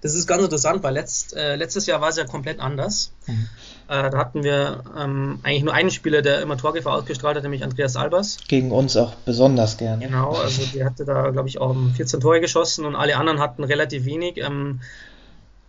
Das 0.00 0.14
ist 0.14 0.26
ganz 0.26 0.42
interessant, 0.42 0.82
weil 0.82 0.94
letzt, 0.94 1.34
äh, 1.34 1.56
letztes 1.56 1.86
Jahr 1.86 2.00
war 2.00 2.10
es 2.10 2.16
ja 2.16 2.24
komplett 2.24 2.60
anders. 2.60 3.12
Mhm. 3.26 3.48
Äh, 3.88 4.10
da 4.10 4.18
hatten 4.18 4.44
wir 4.44 4.84
ähm, 4.96 5.40
eigentlich 5.42 5.64
nur 5.64 5.74
einen 5.74 5.90
Spieler, 5.90 6.22
der 6.22 6.40
immer 6.42 6.56
Torgefahr 6.56 6.94
ausgestrahlt 6.94 7.36
hat, 7.36 7.42
nämlich 7.42 7.64
Andreas 7.64 7.96
Albers. 7.96 8.38
Gegen 8.46 8.70
uns 8.70 8.96
auch 8.96 9.14
besonders 9.24 9.76
gern. 9.76 10.00
Genau, 10.00 10.32
also 10.32 10.62
der 10.74 10.86
hatte 10.86 11.04
da, 11.04 11.30
glaube 11.30 11.48
ich, 11.48 11.60
auch 11.60 11.74
14 11.96 12.20
Tore 12.20 12.40
geschossen 12.40 12.84
und 12.84 12.96
alle 12.96 13.16
anderen 13.16 13.40
hatten 13.40 13.64
relativ 13.64 14.04
wenig. 14.04 14.36
Ähm, 14.36 14.80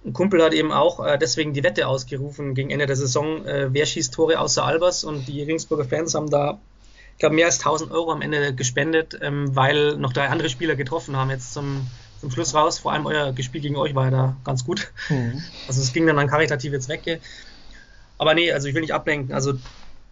ein 0.05 0.13
Kumpel 0.13 0.43
hat 0.43 0.53
eben 0.53 0.71
auch 0.71 1.05
äh, 1.05 1.17
deswegen 1.17 1.53
die 1.53 1.63
Wette 1.63 1.87
ausgerufen 1.87 2.55
gegen 2.55 2.69
Ende 2.69 2.85
der 2.85 2.95
Saison, 2.95 3.45
äh, 3.45 3.67
wer 3.71 3.85
schießt 3.85 4.13
Tore 4.13 4.39
außer 4.39 4.63
Albers 4.63 5.03
und 5.03 5.27
die 5.27 5.41
Regensburger 5.43 5.83
Fans 5.85 6.13
haben 6.13 6.29
da, 6.29 6.59
ich 7.13 7.19
glaube, 7.19 7.35
mehr 7.35 7.47
als 7.47 7.59
1000 7.59 7.91
Euro 7.91 8.11
am 8.11 8.21
Ende 8.21 8.53
gespendet, 8.53 9.17
ähm, 9.21 9.55
weil 9.55 9.97
noch 9.97 10.13
drei 10.13 10.29
andere 10.29 10.49
Spieler 10.49 10.75
getroffen 10.75 11.17
haben. 11.17 11.29
Jetzt 11.29 11.53
zum, 11.53 11.87
zum 12.19 12.31
Schluss 12.31 12.53
raus, 12.53 12.79
vor 12.79 12.91
allem 12.91 13.05
euer 13.05 13.33
Spiel 13.41 13.61
gegen 13.61 13.75
euch 13.75 13.95
war 13.95 14.05
ja 14.05 14.11
da 14.11 14.37
ganz 14.43 14.65
gut. 14.65 14.91
Mhm. 15.09 15.43
Also 15.67 15.81
es 15.81 15.93
ging 15.93 16.05
dann 16.05 16.19
an 16.19 16.27
karitative 16.27 16.79
Zwecke. 16.79 17.19
Aber 18.17 18.33
nee, 18.33 18.51
also 18.51 18.67
ich 18.67 18.73
will 18.73 18.81
nicht 18.81 18.93
ablenken. 18.93 19.33
Also 19.33 19.53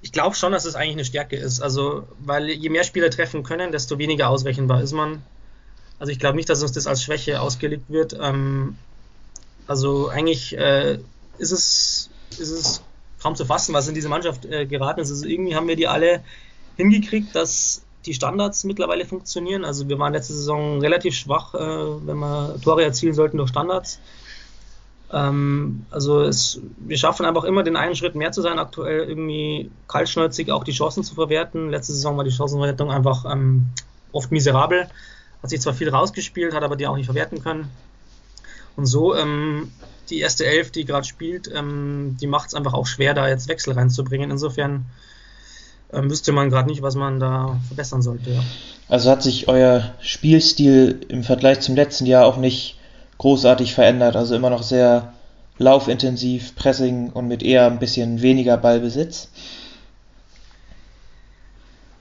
ich 0.02 0.12
glaube 0.12 0.36
schon, 0.36 0.52
dass 0.52 0.66
es 0.66 0.76
eigentlich 0.76 0.94
eine 0.94 1.06
Stärke 1.06 1.36
ist. 1.36 1.60
Also, 1.60 2.08
weil 2.20 2.50
je 2.50 2.70
mehr 2.70 2.84
Spieler 2.84 3.10
treffen 3.10 3.44
können, 3.44 3.72
desto 3.72 3.98
weniger 3.98 4.30
ausrechenbar 4.30 4.82
ist 4.82 4.94
man. 4.94 5.22
Also 6.00 6.12
ich 6.12 6.20
glaube 6.20 6.38
nicht, 6.38 6.50
dass 6.50 6.62
uns 6.62 6.72
das 6.72 6.88
als 6.88 7.04
Schwäche 7.04 7.42
ausgelegt 7.42 7.90
wird. 7.90 8.16
Ähm, 8.20 8.78
also 9.66 10.10
eigentlich 10.10 10.58
äh, 10.58 11.00
ist, 11.38 11.52
es, 11.52 12.10
ist 12.32 12.52
es 12.52 12.82
kaum 13.22 13.36
zu 13.36 13.46
fassen, 13.46 13.74
was 13.74 13.88
in 13.88 13.96
diese 13.96 14.10
Mannschaft 14.10 14.46
äh, 14.46 14.66
geraten 14.66 15.02
ist. 15.02 15.10
Also 15.10 15.26
irgendwie 15.26 15.56
haben 15.56 15.68
wir 15.68 15.76
die 15.76 15.88
alle 15.88 16.24
hingekriegt, 16.78 17.36
dass 17.36 17.82
die 18.08 18.14
Standards 18.14 18.64
mittlerweile 18.64 19.06
funktionieren. 19.06 19.66
Also 19.66 19.88
wir 19.88 20.00
waren 20.00 20.14
letzte 20.14 20.34
Saison 20.34 20.80
relativ 20.80 21.16
schwach, 21.16 21.54
äh, 21.54 22.08
wenn 22.08 22.18
wir 22.18 22.56
Tore 22.62 22.84
erzielen 22.84 23.14
sollten 23.14 23.38
durch 23.38 23.50
Standards. 23.50 24.00
Ähm, 25.12 25.86
also 25.92 26.22
es, 26.22 26.60
wir 26.78 26.98
schaffen 26.98 27.26
einfach 27.26 27.44
immer 27.44 27.64
den 27.64 27.76
einen 27.76 27.96
Schritt 27.96 28.16
mehr 28.16 28.32
zu 28.32 28.42
sein, 28.42 28.60
aktuell 28.60 29.08
irgendwie 29.08 29.72
kaltschnäuzig 29.88 30.52
auch 30.52 30.64
die 30.64 30.72
Chancen 30.72 31.04
zu 31.04 31.16
verwerten. 31.16 31.70
Letzte 31.70 31.94
Saison 31.94 32.18
war 32.18 32.24
die 32.24 32.32
Chancenverwertung 32.32 32.92
einfach 32.92 33.26
ähm, 33.32 33.68
oft 34.12 34.32
miserabel. 34.32 34.88
Hat 35.44 35.50
sich 35.50 35.62
zwar 35.62 35.74
viel 35.74 35.90
rausgespielt, 35.90 36.54
hat 36.54 36.64
aber 36.64 36.76
die 36.76 36.88
auch 36.88 36.96
nicht 36.96 37.06
verwerten 37.06 37.44
können. 37.44 37.70
Und 38.76 38.86
so, 38.86 39.16
ähm, 39.16 39.72
die 40.10 40.20
erste 40.20 40.46
Elf, 40.46 40.72
die 40.72 40.86
gerade 40.86 41.06
spielt, 41.06 41.50
ähm, 41.54 42.18
die 42.20 42.28
macht 42.28 42.50
es 42.50 42.54
einfach 42.54 42.74
auch 42.74 42.88
schwer, 42.88 43.14
da 43.14 43.28
jetzt 43.28 43.48
Wechsel 43.48 43.74
reinzubringen. 43.74 44.32
Insofern 44.32 44.86
ähm, 45.94 46.10
wüsste 46.10 46.32
man 46.32 46.50
gerade 46.50 46.70
nicht, 46.70 46.82
was 46.82 46.96
man 46.96 47.20
da 47.20 47.60
verbessern 47.68 48.02
sollte. 48.02 48.32
Ja. 48.32 48.44
Also 48.90 49.10
hat 49.10 49.24
sich 49.24 49.48
euer 49.48 49.94
Spielstil 50.02 51.02
im 51.08 51.24
Vergleich 51.24 51.60
zum 51.62 51.76
letzten 51.76 52.06
Jahr 52.06 52.26
auch 52.26 52.38
nicht 52.38 52.78
großartig 53.18 53.74
verändert, 53.74 54.16
also 54.16 54.36
immer 54.36 54.50
noch 54.50 54.64
sehr 54.64 55.14
laufintensiv, 55.58 56.56
Pressing 56.56 57.10
und 57.10 57.28
mit 57.28 57.42
eher 57.42 57.66
ein 57.66 57.80
bisschen 57.80 58.22
weniger 58.22 58.58
Ballbesitz. 58.58 59.30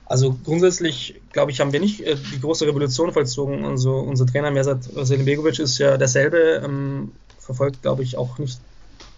Also 0.05 0.37
grundsätzlich, 0.45 1.19
glaube 1.33 1.51
ich, 1.51 1.59
haben 1.59 1.73
wir 1.73 1.81
nicht 1.81 2.01
äh, 2.01 2.15
die 2.33 2.39
große 2.39 2.65
Revolution 2.65 3.11
vollzogen. 3.11 3.65
Also, 3.65 3.97
unser 3.97 4.25
Trainer 4.25 4.51
Mersat 4.51 4.83
Selimbegovic 4.83 5.59
ist 5.59 5.77
ja 5.79 5.97
derselbe, 5.97 6.61
ähm, 6.63 7.11
verfolgt, 7.39 7.81
glaube 7.81 8.03
ich, 8.03 8.17
auch 8.17 8.37
nicht, 8.37 8.59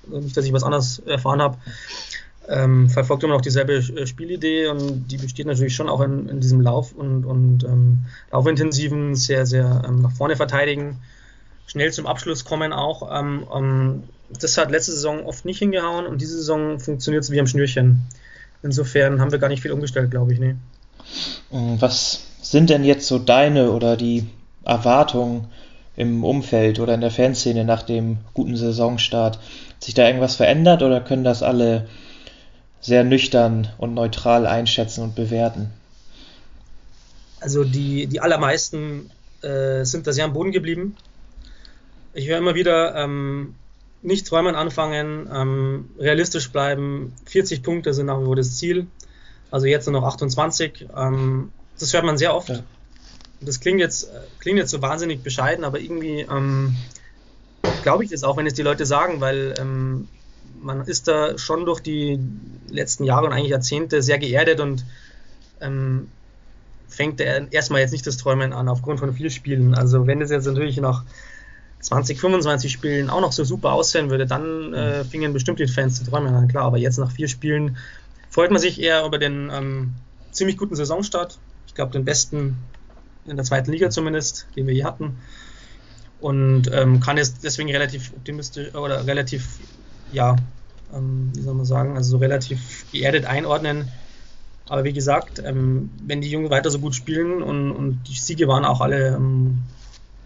nicht, 0.07 0.35
dass 0.35 0.45
ich 0.45 0.53
was 0.53 0.63
anderes 0.63 0.99
erfahren 0.99 1.41
habe. 1.41 1.57
Ähm, 2.49 2.89
verfolgt 2.89 3.23
immer 3.23 3.35
noch 3.35 3.41
dieselbe 3.41 3.75
äh, 3.75 4.07
Spielidee 4.07 4.67
und 4.67 5.07
die 5.07 5.17
besteht 5.17 5.45
natürlich 5.45 5.75
schon 5.75 5.87
auch 5.87 6.01
in, 6.01 6.27
in 6.27 6.39
diesem 6.39 6.61
Lauf 6.61 6.93
und, 6.93 7.25
und 7.25 7.63
ähm, 7.63 7.99
laufintensiven, 8.31 9.15
sehr, 9.15 9.45
sehr 9.45 9.83
ähm, 9.87 10.01
nach 10.01 10.11
vorne 10.11 10.35
verteidigen, 10.35 10.97
schnell 11.67 11.91
zum 11.91 12.07
Abschluss 12.07 12.45
kommen 12.45 12.73
auch. 12.73 13.07
Ähm, 13.17 13.45
ähm, 13.55 14.03
das 14.39 14.57
hat 14.57 14.71
letzte 14.71 14.93
Saison 14.93 15.25
oft 15.25 15.45
nicht 15.45 15.59
hingehauen 15.59 16.07
und 16.07 16.21
diese 16.21 16.37
Saison 16.37 16.79
funktioniert 16.79 17.23
es 17.23 17.31
wie 17.31 17.39
am 17.39 17.47
Schnürchen. 17.47 18.07
Insofern 18.63 19.21
haben 19.21 19.31
wir 19.31 19.39
gar 19.39 19.49
nicht 19.49 19.61
viel 19.61 19.71
umgestellt, 19.71 20.11
glaube 20.11 20.33
ich. 20.33 20.39
Nee. 20.39 20.55
Was 21.49 22.25
sind 22.41 22.69
denn 22.69 22.83
jetzt 22.83 23.07
so 23.07 23.19
deine 23.19 23.71
oder 23.71 23.95
die 23.95 24.27
Erwartungen 24.65 25.47
im 25.95 26.23
Umfeld 26.23 26.79
oder 26.79 26.93
in 26.93 27.01
der 27.01 27.11
Fanszene 27.11 27.63
nach 27.63 27.83
dem 27.83 28.17
guten 28.33 28.57
Saisonstart? 28.57 29.37
Hat 29.37 29.83
sich 29.83 29.93
da 29.93 30.05
irgendwas 30.05 30.35
verändert 30.35 30.83
oder 30.83 30.99
können 31.01 31.23
das 31.23 31.41
alle 31.41 31.87
sehr 32.81 33.03
nüchtern 33.03 33.69
und 33.77 33.93
neutral 33.93 34.47
einschätzen 34.47 35.03
und 35.03 35.15
bewerten? 35.15 35.71
Also 37.41 37.63
die, 37.63 38.07
die 38.07 38.19
allermeisten 38.19 39.09
äh, 39.41 39.83
sind 39.85 40.07
da 40.07 40.13
sehr 40.13 40.25
am 40.25 40.33
Boden 40.33 40.51
geblieben. 40.51 40.95
Ich 42.13 42.27
höre 42.27 42.37
immer 42.37 42.55
wieder, 42.55 42.95
ähm, 42.95 43.55
nicht 44.01 44.27
träumen 44.27 44.55
anfangen, 44.55 45.29
ähm, 45.33 45.89
realistisch 45.97 46.51
bleiben. 46.51 47.13
40 47.25 47.63
Punkte 47.63 47.93
sind 47.93 48.07
nach 48.07 48.19
wie 48.19 48.25
vor 48.25 48.35
das 48.35 48.57
Ziel. 48.57 48.87
Also 49.51 49.67
jetzt 49.67 49.87
nur 49.87 49.99
noch 49.99 50.07
28. 50.07 50.87
Ähm, 50.95 51.51
das 51.79 51.93
hört 51.93 52.05
man 52.05 52.17
sehr 52.17 52.35
oft. 52.35 52.49
Ja. 52.49 52.59
Das 53.41 53.59
klingt 53.59 53.79
jetzt, 53.79 54.09
klingt 54.39 54.59
jetzt 54.59 54.71
so 54.71 54.81
wahnsinnig 54.81 55.23
bescheiden, 55.23 55.63
aber 55.63 55.79
irgendwie 55.79 56.21
ähm, 56.21 56.75
glaube 57.83 58.03
ich 58.03 58.09
das 58.09 58.23
auch, 58.23 58.35
wenn 58.37 58.47
es 58.47 58.53
die 58.53 58.63
Leute 58.63 58.85
sagen, 58.85 59.21
weil 59.21 59.53
ähm, 59.59 60.09
man 60.61 60.81
ist 60.81 61.07
da 61.07 61.37
schon 61.37 61.65
durch 61.65 61.79
die 61.79 62.19
letzten 62.69 63.03
Jahre 63.03 63.27
und 63.27 63.33
eigentlich 63.33 63.51
Jahrzehnte 63.51 64.01
sehr 64.01 64.17
geerdet 64.17 64.59
und 64.59 64.85
ähm, 65.61 66.09
fängt 66.87 67.21
erstmal 67.21 67.81
jetzt 67.81 67.91
nicht 67.91 68.05
das 68.07 68.17
Träumen 68.17 68.51
an, 68.51 68.67
aufgrund 68.67 68.99
von 68.99 69.13
vielen 69.13 69.29
Spielen. 69.29 69.75
Also 69.75 70.07
wenn 70.07 70.21
es 70.21 70.31
jetzt 70.31 70.45
natürlich 70.45 70.77
nach 70.77 71.03
20, 71.81 72.19
25 72.19 72.71
Spielen 72.71 73.09
auch 73.09 73.21
noch 73.21 73.31
so 73.31 73.43
super 73.43 73.73
aussehen 73.73 74.09
würde, 74.09 74.25
dann 74.25 74.73
äh, 74.73 75.03
mhm. 75.03 75.07
fingen 75.07 75.33
bestimmt 75.33 75.59
die 75.59 75.67
Fans 75.67 75.95
zu 75.95 76.09
träumen 76.09 76.33
an, 76.33 76.47
klar. 76.47 76.65
Aber 76.65 76.77
jetzt 76.77 76.97
nach 76.97 77.11
vier 77.11 77.27
Spielen 77.27 77.77
freut 78.29 78.51
man 78.51 78.59
sich 78.59 78.81
eher 78.81 79.05
über 79.05 79.17
den 79.17 79.49
ähm, 79.51 79.93
ziemlich 80.31 80.57
guten 80.57 80.75
Saisonstart. 80.75 81.39
Ich 81.67 81.75
glaube, 81.75 81.91
den 81.91 82.05
besten 82.05 82.57
in 83.25 83.35
der 83.35 83.45
zweiten 83.45 83.71
Liga 83.71 83.89
zumindest, 83.89 84.47
den 84.55 84.67
wir 84.67 84.73
je 84.73 84.83
hatten. 84.83 85.17
Und 86.19 86.69
ähm, 86.73 86.99
kann 86.99 87.17
es 87.17 87.39
deswegen 87.39 87.69
relativ 87.71 88.11
optimistisch 88.13 88.75
oder 88.75 89.05
relativ 89.07 89.59
ja, 90.11 90.35
ähm, 90.93 91.31
wie 91.35 91.41
soll 91.41 91.53
man 91.53 91.65
sagen, 91.65 91.95
also 91.95 92.11
so 92.11 92.17
relativ 92.17 92.85
geerdet 92.91 93.25
einordnen. 93.25 93.89
Aber 94.67 94.83
wie 94.83 94.93
gesagt, 94.93 95.41
ähm, 95.43 95.89
wenn 96.05 96.21
die 96.21 96.29
Jungen 96.29 96.49
weiter 96.49 96.69
so 96.69 96.79
gut 96.79 96.95
spielen 96.95 97.41
und, 97.41 97.71
und 97.71 98.03
die 98.07 98.13
Siege 98.15 98.47
waren 98.47 98.65
auch 98.65 98.81
alle 98.81 99.15
ähm, 99.15 99.59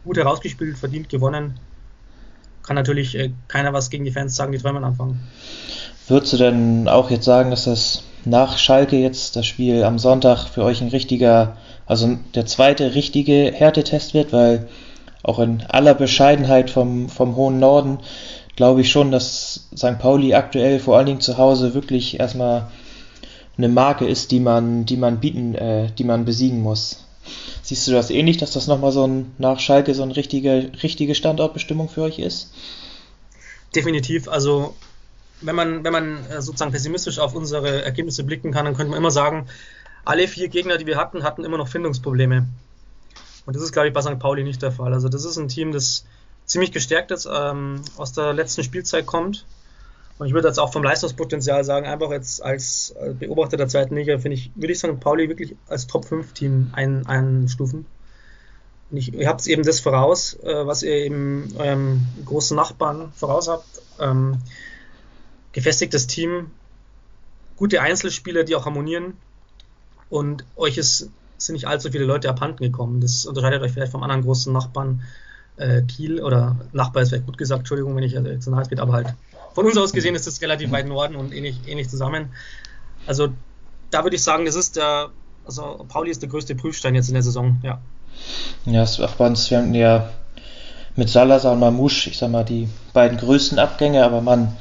gut 0.03 0.17
herausgespielt, 0.17 0.77
verdient 0.77 1.09
gewonnen, 1.09 1.59
kann 2.61 2.75
natürlich 2.75 3.17
äh, 3.17 3.31
keiner 3.47 3.73
was 3.73 3.89
gegen 3.89 4.03
die 4.03 4.11
Fans 4.11 4.35
sagen, 4.35 4.51
die 4.51 4.57
träumen 4.57 4.83
anfangen. 4.83 5.19
Würdest 6.07 6.33
du 6.33 6.37
denn 6.37 6.87
auch 6.89 7.09
jetzt 7.09 7.25
sagen, 7.25 7.51
dass 7.51 7.65
das 7.65 8.03
nach 8.25 8.57
Schalke 8.57 8.97
jetzt 8.97 9.35
das 9.35 9.45
Spiel 9.45 9.83
am 9.83 9.99
Sonntag 9.99 10.47
für 10.47 10.63
euch 10.63 10.81
ein 10.81 10.89
richtiger, 10.89 11.57
also 11.85 12.17
der 12.35 12.45
zweite 12.45 12.95
richtige 12.95 13.51
Härtetest 13.53 14.13
wird, 14.13 14.33
weil 14.33 14.67
auch 15.23 15.39
in 15.39 15.63
aller 15.69 15.93
Bescheidenheit 15.93 16.69
vom, 16.69 17.07
vom 17.07 17.35
hohen 17.37 17.59
Norden 17.59 17.99
glaube 18.55 18.81
ich 18.81 18.91
schon, 18.91 19.11
dass 19.11 19.67
St. 19.75 19.99
Pauli 19.99 20.33
aktuell 20.33 20.79
vor 20.79 20.97
allen 20.97 21.07
Dingen 21.07 21.21
zu 21.21 21.37
Hause 21.37 21.73
wirklich 21.73 22.19
erstmal 22.19 22.71
eine 23.57 23.69
Marke 23.69 24.07
ist, 24.07 24.31
die 24.31 24.39
man, 24.39 24.85
die 24.85 24.97
man 24.97 25.19
bieten, 25.19 25.55
äh, 25.55 25.91
die 25.97 26.03
man 26.03 26.25
besiegen 26.25 26.61
muss. 26.61 27.05
Siehst 27.61 27.87
du 27.87 27.91
das 27.91 28.09
ähnlich, 28.09 28.37
dass 28.37 28.51
das 28.51 28.67
nochmal 28.67 28.91
so 28.91 29.07
ein 29.07 29.31
nach 29.37 29.59
Schalke 29.59 29.93
so 29.93 30.03
eine 30.03 30.15
richtige, 30.15 30.71
richtige 30.81 31.15
Standortbestimmung 31.15 31.87
für 31.87 32.01
euch 32.01 32.19
ist? 32.19 32.51
Definitiv. 33.75 34.27
Also 34.27 34.75
wenn 35.41 35.55
man, 35.55 35.83
wenn 35.83 35.93
man 35.93 36.25
äh, 36.29 36.41
sozusagen 36.41 36.71
pessimistisch 36.71 37.19
auf 37.19 37.35
unsere 37.35 37.83
Ergebnisse 37.83 38.23
blicken 38.23 38.51
kann, 38.51 38.65
dann 38.65 38.75
könnte 38.75 38.91
man 38.91 38.99
immer 38.99 39.11
sagen, 39.11 39.47
alle 40.05 40.27
vier 40.27 40.49
Gegner, 40.49 40.77
die 40.77 40.85
wir 40.85 40.97
hatten, 40.97 41.23
hatten 41.23 41.45
immer 41.45 41.57
noch 41.57 41.67
Findungsprobleme. 41.67 42.47
Und 43.45 43.55
das 43.55 43.63
ist, 43.63 43.71
glaube 43.71 43.87
ich, 43.87 43.93
bei 43.93 44.01
St. 44.01 44.19
Pauli 44.19 44.43
nicht 44.43 44.61
der 44.61 44.71
Fall. 44.71 44.93
Also 44.93 45.09
das 45.09 45.25
ist 45.25 45.37
ein 45.37 45.47
Team, 45.47 45.71
das 45.71 46.05
ziemlich 46.45 46.71
gestärkt 46.71 47.11
ist, 47.11 47.27
ähm, 47.31 47.81
aus 47.97 48.13
der 48.13 48.33
letzten 48.33 48.63
Spielzeit 48.63 49.05
kommt. 49.05 49.45
Und 50.19 50.27
ich 50.27 50.33
würde 50.33 50.47
jetzt 50.47 50.59
auch 50.59 50.71
vom 50.71 50.83
Leistungspotenzial 50.83 51.63
sagen, 51.63 51.87
einfach 51.87 52.11
jetzt 52.11 52.43
als 52.43 52.95
Beobachter 53.19 53.57
der 53.57 53.67
zweiten 53.67 53.95
Liga, 53.95 54.19
finde 54.19 54.35
ich, 54.35 54.51
würde 54.55 54.71
ich 54.71 54.79
St. 54.79 54.99
Pauli 54.99 55.27
wirklich 55.27 55.55
als 55.67 55.87
Top 55.87 56.05
5 56.05 56.33
Team 56.33 56.69
ein, 56.73 57.07
einstufen. 57.07 57.85
Und 58.93 58.97
ich, 58.97 59.11
ihr 59.11 59.27
habt 59.27 59.45
eben 59.47 59.63
das 59.63 59.79
voraus, 59.79 60.35
äh, 60.43 60.67
was 60.67 60.83
ihr 60.83 60.93
eben 60.93 61.51
eurem 61.57 62.05
großen 62.25 62.55
Nachbarn 62.55 63.11
voraus 63.15 63.47
habt. 63.47 63.81
Ähm, 63.99 64.37
gefestigtes 65.51 66.05
Team, 66.05 66.51
gute 67.55 67.81
Einzelspieler, 67.81 68.43
die 68.43 68.55
auch 68.55 68.65
harmonieren. 68.65 69.17
Und 70.11 70.45
euch 70.55 70.77
ist, 70.77 71.09
sind 71.39 71.53
nicht 71.53 71.67
allzu 71.67 71.89
viele 71.89 72.05
Leute 72.05 72.29
abhanden 72.29 72.63
gekommen. 72.63 73.01
Das 73.01 73.25
unterscheidet 73.25 73.63
euch 73.63 73.71
vielleicht 73.71 73.91
vom 73.91 74.03
anderen 74.03 74.21
großen 74.21 74.53
Nachbarn 74.53 75.01
äh, 75.57 75.81
Kiel 75.83 76.21
oder 76.21 76.55
Nachbar 76.71 77.03
ist 77.03 77.09
vielleicht 77.09 77.25
gut 77.25 77.37
gesagt, 77.37 77.59
Entschuldigung, 77.59 77.95
wenn 77.95 78.03
ich 78.03 78.17
also 78.17 78.37
zu 78.37 78.51
nahe 78.51 78.65
bin, 78.65 78.79
aber 78.79 78.93
halt 78.93 79.13
von 79.53 79.65
uns 79.65 79.77
aus 79.77 79.93
gesehen 79.93 80.15
ist 80.15 80.27
das 80.27 80.41
relativ 80.41 80.71
weit 80.71 80.87
Norden 80.87 81.15
und 81.15 81.33
ähnlich, 81.33 81.59
ähnlich 81.67 81.89
zusammen. 81.89 82.29
Also 83.05 83.29
da 83.91 84.03
würde 84.03 84.15
ich 84.15 84.23
sagen, 84.23 84.45
das 84.45 84.55
ist 84.55 84.75
der, 84.75 85.09
also 85.45 85.85
Pauli 85.87 86.09
ist 86.09 86.21
der 86.21 86.29
größte 86.29 86.55
Prüfstein 86.55 86.95
jetzt 86.95 87.07
in 87.07 87.13
der 87.13 87.23
Saison, 87.23 87.59
ja. 87.63 87.79
Ja, 88.65 88.83
es 88.83 88.99
auch 88.99 89.15
bei 89.15 89.27
uns, 89.27 89.49
wir 89.51 89.59
haben 89.59 89.73
ja 89.73 90.09
mit 90.95 91.09
Salazar 91.09 91.53
und 91.53 91.59
Mamouche, 91.59 92.09
ich 92.09 92.17
sag 92.17 92.31
mal, 92.31 92.43
die 92.43 92.69
beiden 92.93 93.17
größten 93.17 93.59
Abgänge, 93.59 94.03
aber 94.03 94.21
man 94.21 94.55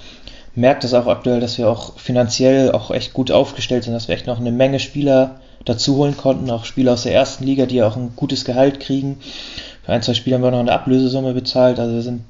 merkt 0.55 0.85
es 0.85 0.95
auch 0.95 1.07
aktuell, 1.07 1.41
dass 1.41 1.59
wir 1.59 1.69
auch 1.69 1.99
finanziell 1.99 2.73
auch 2.73 2.91
echt 2.91 3.13
gut 3.13 3.31
aufgestellt 3.31 3.85
sind, 3.85 3.95
dass 3.95 4.09
wir 4.09 4.15
echt 4.15 4.27
noch 4.27 4.39
eine 4.39 4.53
Menge 4.53 4.81
Spieler 4.81 5.41
dazu 5.65 5.97
holen 5.97 6.17
konnten, 6.17 6.51
auch 6.51 6.65
Spieler 6.65 6.95
aus 6.95 7.05
der 7.05 7.15
ersten 7.15 7.45
Liga, 7.45 7.67
die 7.67 7.83
auch 7.83 7.97
ein 7.97 8.17
gutes 8.17 8.45
Gehalt 8.45 8.81
kriegen. 8.81 9.21
Für 9.83 9.93
ein, 9.93 10.03
zwei 10.03 10.15
Spiele 10.15 10.37
haben 10.37 10.43
wir 10.43 10.51
noch 10.51 10.61
eine 10.61 10.73
Ablösesumme 10.73 11.33
bezahlt. 11.33 11.79
Also 11.79 11.95
wir 11.95 12.03
sind 12.03 12.23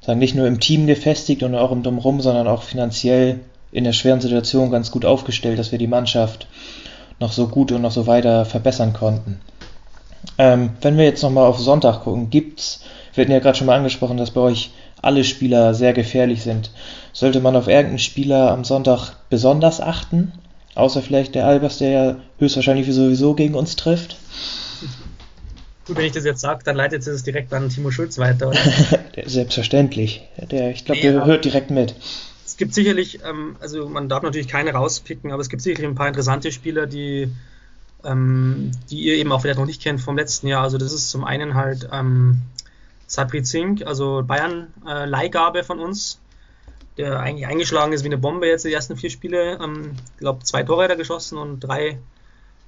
sagen, 0.00 0.18
nicht 0.18 0.34
nur 0.34 0.46
im 0.46 0.60
Team 0.60 0.86
gefestigt 0.86 1.42
und 1.42 1.54
auch 1.54 1.72
im 1.72 1.82
Drumherum, 1.82 2.20
sondern 2.20 2.46
auch 2.46 2.62
finanziell 2.62 3.40
in 3.72 3.84
der 3.84 3.92
schweren 3.92 4.20
Situation 4.20 4.70
ganz 4.70 4.90
gut 4.90 5.04
aufgestellt, 5.04 5.58
dass 5.58 5.72
wir 5.72 5.78
die 5.78 5.86
Mannschaft 5.86 6.46
noch 7.20 7.32
so 7.32 7.48
gut 7.48 7.72
und 7.72 7.82
noch 7.82 7.90
so 7.90 8.06
weiter 8.06 8.44
verbessern 8.44 8.92
konnten. 8.92 9.40
Ähm, 10.38 10.70
wenn 10.80 10.96
wir 10.96 11.04
jetzt 11.04 11.22
nochmal 11.22 11.46
auf 11.46 11.58
Sonntag 11.58 12.02
gucken, 12.02 12.30
gibt's, 12.30 12.82
wir 13.14 13.22
hatten 13.22 13.32
ja 13.32 13.38
gerade 13.38 13.56
schon 13.56 13.66
mal 13.66 13.76
angesprochen, 13.76 14.16
dass 14.16 14.32
bei 14.32 14.40
euch 14.40 14.70
alle 15.00 15.24
Spieler 15.24 15.74
sehr 15.74 15.92
gefährlich 15.92 16.42
sind. 16.42 16.70
Sollte 17.12 17.40
man 17.40 17.56
auf 17.56 17.68
irgendeinen 17.68 17.98
Spieler 17.98 18.50
am 18.50 18.64
Sonntag 18.64 19.12
besonders 19.30 19.80
achten? 19.80 20.32
Außer 20.74 21.02
vielleicht 21.02 21.34
der 21.34 21.46
Albers, 21.46 21.78
der 21.78 21.90
ja 21.90 22.16
höchstwahrscheinlich 22.38 22.92
sowieso 22.92 23.34
gegen 23.34 23.54
uns 23.54 23.76
trifft. 23.76 24.16
Gut, 25.86 25.96
wenn 25.98 26.06
ich 26.06 26.12
das 26.12 26.24
jetzt 26.24 26.40
sage, 26.40 26.64
dann 26.64 26.76
leitet 26.76 27.06
es 27.06 27.22
direkt 27.22 27.52
an 27.52 27.68
Timo 27.68 27.90
Schulz 27.90 28.16
weiter, 28.18 28.48
oder? 28.48 28.58
Selbstverständlich. 29.26 30.22
Der, 30.50 30.70
ich 30.70 30.84
glaube, 30.84 31.00
nee, 31.00 31.12
der 31.12 31.26
hört 31.26 31.44
direkt 31.44 31.70
mit. 31.70 31.94
Es 32.46 32.56
gibt 32.56 32.72
sicherlich, 32.72 33.20
ähm, 33.24 33.56
also 33.60 33.88
man 33.88 34.08
darf 34.08 34.22
natürlich 34.22 34.48
keine 34.48 34.72
rauspicken, 34.72 35.32
aber 35.32 35.42
es 35.42 35.48
gibt 35.48 35.60
sicherlich 35.60 35.86
ein 35.86 35.94
paar 35.94 36.08
interessante 36.08 36.52
Spieler, 36.52 36.86
die, 36.86 37.28
ähm, 38.02 38.70
die 38.90 39.00
ihr 39.00 39.14
eben 39.14 39.32
auch 39.32 39.42
vielleicht 39.42 39.58
noch 39.58 39.66
nicht 39.66 39.82
kennt 39.82 40.00
vom 40.00 40.16
letzten 40.16 40.46
Jahr. 40.46 40.62
Also 40.62 40.78
das 40.78 40.92
ist 40.92 41.10
zum 41.10 41.24
einen 41.24 41.54
halt 41.54 41.88
ähm, 41.92 42.42
Sabri 43.06 43.42
Zink, 43.42 43.86
also 43.86 44.22
Bayern-Leihgabe 44.26 45.58
äh, 45.60 45.64
von 45.64 45.80
uns, 45.80 46.18
der 46.96 47.20
eigentlich 47.20 47.46
eingeschlagen 47.46 47.92
ist 47.92 48.04
wie 48.04 48.08
eine 48.08 48.18
Bombe 48.18 48.46
jetzt 48.46 48.64
die 48.64 48.72
ersten 48.72 48.96
vier 48.96 49.10
Spiele. 49.10 49.58
Ähm, 49.62 49.92
ich 50.14 50.20
glaube, 50.20 50.44
zwei 50.44 50.62
Tore 50.62 50.84
hat 50.84 50.90
er 50.90 50.96
geschossen 50.96 51.36
und 51.36 51.60
drei, 51.60 51.98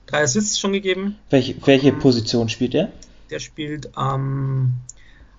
drei 0.06 0.22
Assists 0.22 0.58
schon 0.58 0.72
gegeben. 0.72 1.16
Welche, 1.30 1.54
welche 1.64 1.88
ähm, 1.88 1.98
Position 1.98 2.48
spielt 2.48 2.74
er? 2.74 2.92
Der 3.30 3.38
spielt 3.38 3.90
ähm, 3.98 4.74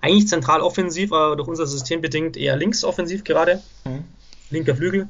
eigentlich 0.00 0.28
zentral 0.28 0.60
offensiv, 0.60 1.12
aber 1.12 1.36
durch 1.36 1.48
unser 1.48 1.66
System 1.66 2.00
bedingt 2.00 2.36
eher 2.36 2.56
links 2.56 2.84
offensiv 2.84 3.24
gerade. 3.24 3.62
Mhm. 3.84 4.04
Linker 4.50 4.76
Flügel. 4.76 5.08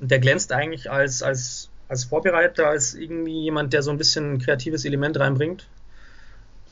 Und 0.00 0.10
der 0.10 0.18
glänzt 0.18 0.52
eigentlich 0.52 0.90
als, 0.90 1.22
als, 1.22 1.70
als 1.88 2.04
Vorbereiter, 2.04 2.68
als 2.68 2.94
irgendwie 2.94 3.42
jemand, 3.42 3.72
der 3.72 3.82
so 3.82 3.90
ein 3.90 3.98
bisschen 3.98 4.34
ein 4.34 4.38
kreatives 4.38 4.84
Element 4.84 5.18
reinbringt. 5.18 5.66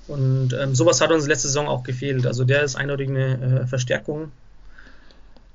Und 0.09 0.53
ähm, 0.53 0.75
sowas 0.75 1.01
hat 1.01 1.12
uns 1.12 1.27
letzte 1.27 1.48
Saison 1.48 1.68
auch 1.68 1.85
gefehlt. 1.85 2.27
Also 2.27 2.44
der 2.44 2.62
ist 2.62 2.77
eindeutig 2.77 3.09
eine 3.09 3.62
äh, 3.62 3.66
Verstärkung. 3.66 4.33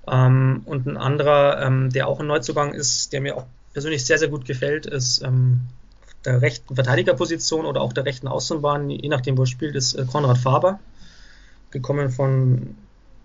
Ähm, 0.07 0.61
und 0.65 0.87
ein 0.87 0.97
anderer, 0.97 1.61
ähm, 1.61 1.89
der 1.91 2.07
auch 2.07 2.19
ein 2.19 2.27
Neuzugang 2.27 2.73
ist, 2.73 3.11
der 3.11 3.21
mir 3.21 3.35
auch 3.35 3.45
persönlich 3.73 4.05
sehr, 4.05 4.17
sehr 4.17 4.29
gut 4.29 4.45
gefällt, 4.45 4.85
ist 4.85 5.21
ähm, 5.21 5.61
der 6.25 6.41
rechten 6.41 6.75
Verteidigerposition 6.75 7.65
oder 7.65 7.81
auch 7.81 7.93
der 7.93 8.05
rechten 8.05 8.27
Außenbahn, 8.27 8.89
je 8.89 9.09
nachdem, 9.09 9.37
wo 9.37 9.43
er 9.43 9.47
spielt, 9.47 9.75
ist 9.75 9.93
äh, 9.93 10.05
Konrad 10.05 10.37
Faber, 10.37 10.79
gekommen 11.71 12.09
von 12.09 12.75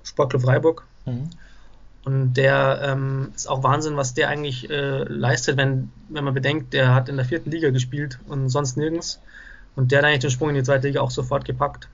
Sportclub 0.04 0.42
Freiburg. 0.42 0.84
Mhm. 1.06 1.30
Und 2.04 2.34
der 2.34 2.80
ähm, 2.82 3.32
ist 3.34 3.48
auch 3.48 3.62
Wahnsinn, 3.62 3.96
was 3.96 4.14
der 4.14 4.28
eigentlich 4.28 4.68
äh, 4.70 5.04
leistet, 5.04 5.56
wenn, 5.56 5.90
wenn 6.08 6.24
man 6.24 6.34
bedenkt, 6.34 6.72
der 6.72 6.94
hat 6.94 7.08
in 7.08 7.16
der 7.16 7.24
vierten 7.24 7.50
Liga 7.50 7.70
gespielt 7.70 8.18
und 8.26 8.48
sonst 8.48 8.76
nirgends. 8.76 9.20
Und 9.76 9.92
der 9.92 9.98
hat 9.98 10.06
eigentlich 10.06 10.20
den 10.20 10.30
Sprung 10.30 10.48
in 10.50 10.56
die 10.56 10.62
zweite 10.64 10.88
Liga 10.88 11.00
auch 11.00 11.12
sofort 11.12 11.44
gepackt. 11.44 11.88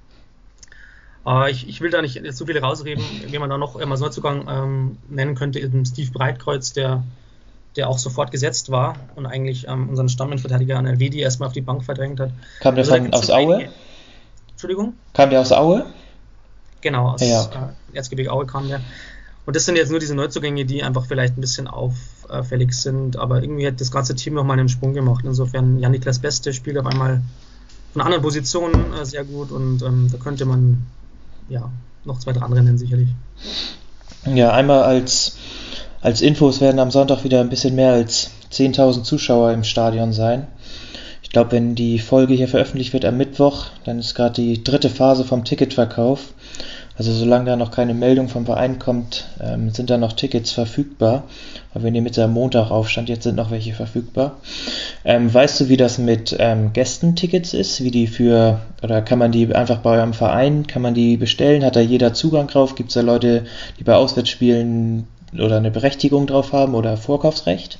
Aber 1.25 1.51
ich, 1.51 1.69
ich 1.69 1.83
will 1.83 1.91
da 1.91 2.01
nicht 2.01 2.15
jetzt 2.15 2.39
so 2.39 2.47
viele 2.47 2.63
rausreden, 2.63 3.05
wie 3.27 3.39
man 3.39 3.51
da 3.51 3.59
noch 3.59 3.77
immer 3.77 3.93
als 3.93 4.01
Neuzugang 4.01 4.47
ähm, 4.49 4.99
nennen 5.11 5.35
könnte, 5.35 5.61
eben 5.61 5.85
Steve 5.85 6.11
Breitkreuz, 6.11 6.73
der, 6.73 7.03
der 7.79 7.89
auch 7.89 7.99
sofort 7.99 8.31
gesetzt 8.31 8.71
war 8.71 8.97
und 9.17 9.25
eigentlich 9.25 9.67
ähm, 9.67 9.89
unseren 9.89 10.09
Stamminverteidiger 10.11 10.77
an 10.79 10.87
Elvedi 10.87 11.21
erstmal 11.21 11.47
auf 11.47 11.53
die 11.55 11.63
Bank 11.63 11.83
verdrängt 11.85 12.21
hat. 12.21 12.31
Kam 12.61 12.75
der 12.75 12.85
Also 12.85 12.95
von, 12.97 13.13
aus 13.15 13.31
Aue? 13.31 13.55
einige- 13.57 13.71
Entschuldigung? 14.51 14.95
Kam 15.15 15.31
der 15.31 15.41
aus 15.41 15.53
Aue? 15.53 15.87
Genau, 16.83 17.11
aus 17.13 17.21
Ja. 17.23 17.45
äh, 17.93 17.97
Erzgebirge 17.97 18.31
Aue 18.33 18.45
kam 18.47 18.69
der. 18.69 18.81
Und 19.47 19.57
das 19.57 19.65
sind 19.65 19.77
jetzt 19.77 19.91
nur 19.91 19.99
diese 19.99 20.15
Neuzugänge, 20.15 20.67
die 20.67 20.83
einfach 20.83 21.07
vielleicht 21.07 21.39
ein 21.39 21.41
bisschen 21.41 21.69
auffällig 21.69 22.75
sind, 22.75 23.17
aber 23.17 23.43
irgendwie 23.43 23.67
hat 23.67 23.81
das 23.81 23.91
ganze 23.91 24.15
Team 24.15 24.35
nochmal 24.35 24.59
einen 24.59 24.69
Sprung 24.69 24.93
gemacht. 24.93 25.25
Insofern, 25.25 25.79
Jan-Niklas 25.79 26.19
Beste 26.19 26.53
spielt 26.53 26.77
auf 26.77 26.85
einmal 26.87 27.23
von 27.93 28.03
einer 28.03 28.05
anderen 28.07 28.23
Position 28.23 28.73
äh, 29.01 29.07
sehr 29.07 29.25
gut 29.25 29.51
und 29.51 29.81
ähm, 29.83 30.09
da 30.13 30.19
könnte 30.19 30.45
man 30.45 30.87
ja 31.49 31.71
noch 32.05 32.19
zwei, 32.19 32.33
drei 32.33 32.43
andere 32.43 32.63
nennen, 32.63 32.77
sicherlich. 32.77 33.09
Ja, 34.27 34.53
einmal 34.53 34.83
als, 34.83 35.37
als 36.01 36.21
Infos 36.21 36.61
werden 36.61 36.79
am 36.79 36.91
Sonntag 36.91 37.25
wieder 37.25 37.41
ein 37.41 37.49
bisschen 37.49 37.75
mehr 37.75 37.93
als 37.93 38.31
10.000 38.53 39.03
Zuschauer 39.03 39.53
im 39.53 39.65
Stadion 39.65 40.13
sein. 40.13 40.47
Ich 41.23 41.31
glaube, 41.31 41.53
wenn 41.53 41.75
die 41.75 41.99
Folge 41.99 42.35
hier 42.35 42.49
veröffentlicht 42.49 42.93
wird 42.93 43.05
am 43.05 43.17
Mittwoch, 43.17 43.67
dann 43.85 43.99
ist 43.99 44.15
gerade 44.15 44.41
die 44.41 44.65
dritte 44.65 44.89
Phase 44.89 45.25
vom 45.25 45.45
Ticketverkauf. 45.45 46.33
Also 46.97 47.13
solange 47.13 47.45
da 47.45 47.57
noch 47.57 47.71
keine 47.71 47.95
Meldung 47.95 48.29
vom 48.29 48.45
Verein 48.45 48.79
kommt, 48.79 49.29
ähm, 49.41 49.71
sind 49.71 49.91
da 49.91 49.99
noch 49.99 50.15
Tickets 50.15 50.51
verfügbar. 50.51 51.25
Aber 51.73 51.85
wir 51.85 51.91
nehmen 51.93 52.07
jetzt 52.07 52.19
am 52.19 52.33
Montag 52.33 52.71
auf, 52.71 52.89
stand 52.89 53.09
jetzt 53.09 53.25
sind 53.25 53.37
noch 53.37 53.51
welche 53.51 53.73
verfügbar. 53.73 54.39
Ähm, 55.05 55.33
weißt 55.33 55.61
du, 55.61 55.69
wie 55.69 55.77
das 55.77 55.99
mit 55.99 56.35
ähm, 56.41 56.73
Gästentickets 56.73 57.55
ist? 57.55 57.85
Wie 57.85 57.93
die 57.93 58.07
für, 58.07 58.61
oder 58.83 59.03
kann 59.03 59.19
man 59.21 59.31
die 59.31 59.55
einfach 59.55 59.79
bei 59.79 59.99
eurem 59.99 60.13
Verein, 60.13 60.67
kann 60.67 60.83
man 60.83 60.95
die 60.95 61.17
bestellen? 61.17 61.65
Hat 61.65 61.77
da 61.77 61.81
jeder 61.81 62.15
Zugang 62.15 62.49
drauf? 62.49 62.75
Gibt 62.75 62.89
es 62.89 62.95
da 62.95 63.03
Leute, 63.03 63.45
die 63.79 63.85
bei 63.85 63.95
Auswärtsspielen 63.95 65.07
oder 65.33 65.57
eine 65.57 65.71
Berechtigung 65.71 66.27
drauf 66.27 66.53
haben 66.53 66.75
oder 66.75 66.97
Vorkaufsrecht? 66.97 67.79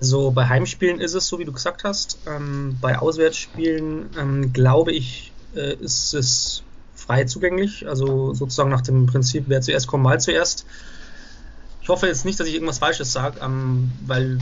Also 0.00 0.30
bei 0.30 0.46
Heimspielen 0.48 1.00
ist 1.00 1.14
es 1.14 1.26
so, 1.26 1.38
wie 1.38 1.44
du 1.44 1.52
gesagt 1.52 1.84
hast. 1.84 2.18
Ähm, 2.26 2.76
bei 2.80 2.98
Auswärtsspielen 2.98 4.10
ähm, 4.18 4.52
glaube 4.52 4.92
ich, 4.92 5.32
äh, 5.54 5.74
ist 5.74 6.12
es 6.14 6.62
frei 6.94 7.24
zugänglich. 7.24 7.88
Also 7.88 8.34
sozusagen 8.34 8.70
nach 8.70 8.82
dem 8.82 9.06
Prinzip, 9.06 9.44
wer 9.48 9.62
zuerst 9.62 9.86
kommt, 9.86 10.04
mal 10.04 10.20
zuerst. 10.20 10.66
Ich 11.80 11.88
hoffe 11.88 12.06
jetzt 12.06 12.24
nicht, 12.24 12.38
dass 12.38 12.48
ich 12.48 12.54
irgendwas 12.54 12.78
Falsches 12.78 13.12
sage, 13.12 13.38
ähm, 13.42 13.92
weil 14.06 14.38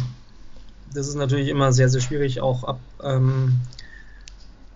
das 0.92 1.08
ist 1.08 1.16
natürlich 1.16 1.48
immer 1.48 1.72
sehr, 1.72 1.88
sehr 1.88 2.00
schwierig, 2.00 2.40
auch 2.40 2.64
ab, 2.64 2.80
ähm, 3.02 3.60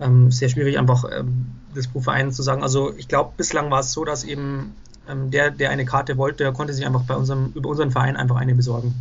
ähm, 0.00 0.30
sehr 0.30 0.48
schwierig 0.48 0.78
einfach 0.78 1.04
ähm, 1.10 1.46
das 1.74 1.86
pro 1.86 2.00
Verein 2.00 2.32
zu 2.32 2.42
sagen. 2.42 2.62
Also 2.62 2.92
ich 2.96 3.08
glaube, 3.08 3.32
bislang 3.36 3.70
war 3.70 3.80
es 3.80 3.92
so, 3.92 4.04
dass 4.04 4.24
eben 4.24 4.74
ähm, 5.08 5.30
der, 5.30 5.50
der 5.50 5.70
eine 5.70 5.84
Karte 5.84 6.16
wollte, 6.16 6.44
der 6.44 6.52
konnte 6.52 6.72
sich 6.74 6.86
einfach 6.86 7.02
bei 7.02 7.14
unserem, 7.14 7.52
über 7.54 7.68
unseren 7.68 7.90
Verein 7.90 8.16
einfach 8.16 8.36
eine 8.36 8.54
besorgen. 8.54 8.94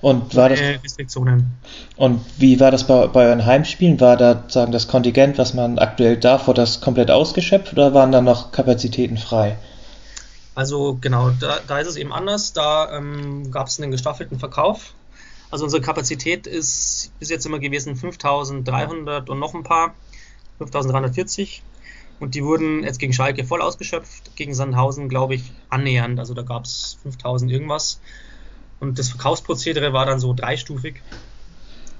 Und 0.00 0.34
war 0.34 0.48
das, 0.48 0.60
Restriktionen. 0.60 1.52
und 1.96 2.20
wie 2.38 2.58
war 2.58 2.70
das 2.70 2.86
bei, 2.86 3.06
bei 3.08 3.26
euren 3.26 3.44
Heimspielen? 3.44 4.00
War 4.00 4.16
da 4.16 4.44
sagen 4.48 4.72
das 4.72 4.88
Kontingent, 4.88 5.38
was 5.38 5.54
man 5.54 5.78
aktuell 5.78 6.16
darf, 6.16 6.46
wurde 6.46 6.62
das 6.62 6.80
komplett 6.80 7.10
ausgeschöpft 7.10 7.72
oder 7.72 7.94
waren 7.94 8.12
da 8.12 8.20
noch 8.20 8.52
Kapazitäten 8.52 9.16
frei? 9.16 9.58
Also 10.54 10.98
genau, 11.00 11.30
da, 11.30 11.58
da 11.66 11.78
ist 11.78 11.86
es 11.86 11.96
eben 11.96 12.12
anders. 12.12 12.52
Da 12.52 12.96
ähm, 12.96 13.50
gab 13.52 13.68
es 13.68 13.80
einen 13.80 13.92
gestaffelten 13.92 14.40
Verkauf. 14.40 14.94
Also 15.50 15.64
unsere 15.64 15.80
Kapazität 15.80 16.46
ist 16.46 17.12
bis 17.18 17.30
jetzt 17.30 17.46
immer 17.46 17.58
gewesen 17.58 17.94
5300 17.96 19.30
und 19.30 19.38
noch 19.38 19.54
ein 19.54 19.62
paar, 19.62 19.94
5340. 20.58 21.62
Und 22.20 22.34
die 22.34 22.44
wurden 22.44 22.82
jetzt 22.82 22.98
gegen 22.98 23.12
Schalke 23.12 23.44
voll 23.44 23.62
ausgeschöpft, 23.62 24.34
gegen 24.36 24.54
Sandhausen 24.54 25.08
glaube 25.08 25.34
ich 25.34 25.52
annähernd. 25.68 26.18
Also 26.18 26.34
da 26.34 26.42
gab 26.42 26.64
es 26.64 26.98
5000 27.02 27.50
irgendwas. 27.50 28.00
Und 28.80 28.98
das 28.98 29.08
Verkaufsprozedere 29.08 29.92
war 29.92 30.06
dann 30.06 30.20
so 30.20 30.32
dreistufig. 30.34 31.02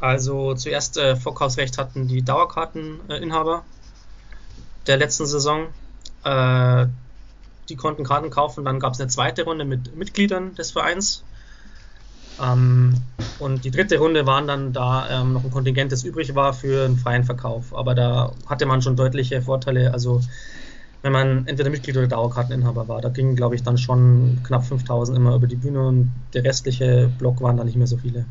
Also 0.01 0.55
zuerst 0.55 0.97
äh, 0.97 1.17
Vorkaufsrecht 1.17 1.79
hatten 1.79 2.07
die 2.07 2.23
Dauerkarteninhaber 2.23 3.65
der 4.87 4.97
letzten 4.97 5.27
Saison. 5.27 5.67
Äh, 6.25 6.87
die 7.69 7.77
konnten 7.77 8.05
Karten 8.05 8.31
kaufen. 8.31 8.65
Dann 8.65 8.81
gab 8.81 8.95
es 8.95 9.01
eine 9.01 9.09
zweite 9.09 9.45
Runde 9.45 9.65
mit 9.65 9.97
Mitgliedern 9.97 10.55
des 10.55 10.73
Vereins. 10.73 11.25
Ähm, 12.43 12.95
und 13.39 13.65
die 13.65 13.71
dritte 13.71 13.99
Runde 13.99 14.27
waren 14.27 14.47
dann 14.47 14.73
da 14.73 15.09
ähm, 15.11 15.33
noch 15.33 15.45
ein 15.45 15.51
Kontingent, 15.51 15.93
das 15.93 16.05
übrig 16.05 16.35
war 16.35 16.53
für 16.53 16.85
einen 16.85 16.97
freien 16.97 17.25
Verkauf. 17.25 17.75
Aber 17.75 17.95
da 17.95 18.33
hatte 18.47 18.67
man 18.67 18.83
schon 18.83 18.97
deutliche 18.97 19.43
Vorteile. 19.43 19.93
Also 19.93 20.21
wenn 21.03 21.13
man 21.13 21.47
entweder 21.47 21.71
Mitglied 21.71 21.97
oder 21.97 22.09
Dauerkarteninhaber 22.09 22.89
war, 22.89 23.01
da 23.01 23.09
gingen, 23.09 23.37
glaube 23.37 23.55
ich, 23.55 23.63
dann 23.63 23.79
schon 23.79 24.41
knapp 24.45 24.67
5000 24.67 25.17
immer 25.17 25.35
über 25.37 25.47
die 25.47 25.57
Bühne 25.57 25.87
und 25.87 26.13
der 26.35 26.45
restliche 26.45 27.11
Block 27.19 27.41
waren 27.41 27.57
da 27.57 27.65
nicht 27.65 27.77
mehr 27.77 27.87
so 27.87 27.97
viele. 27.97 28.25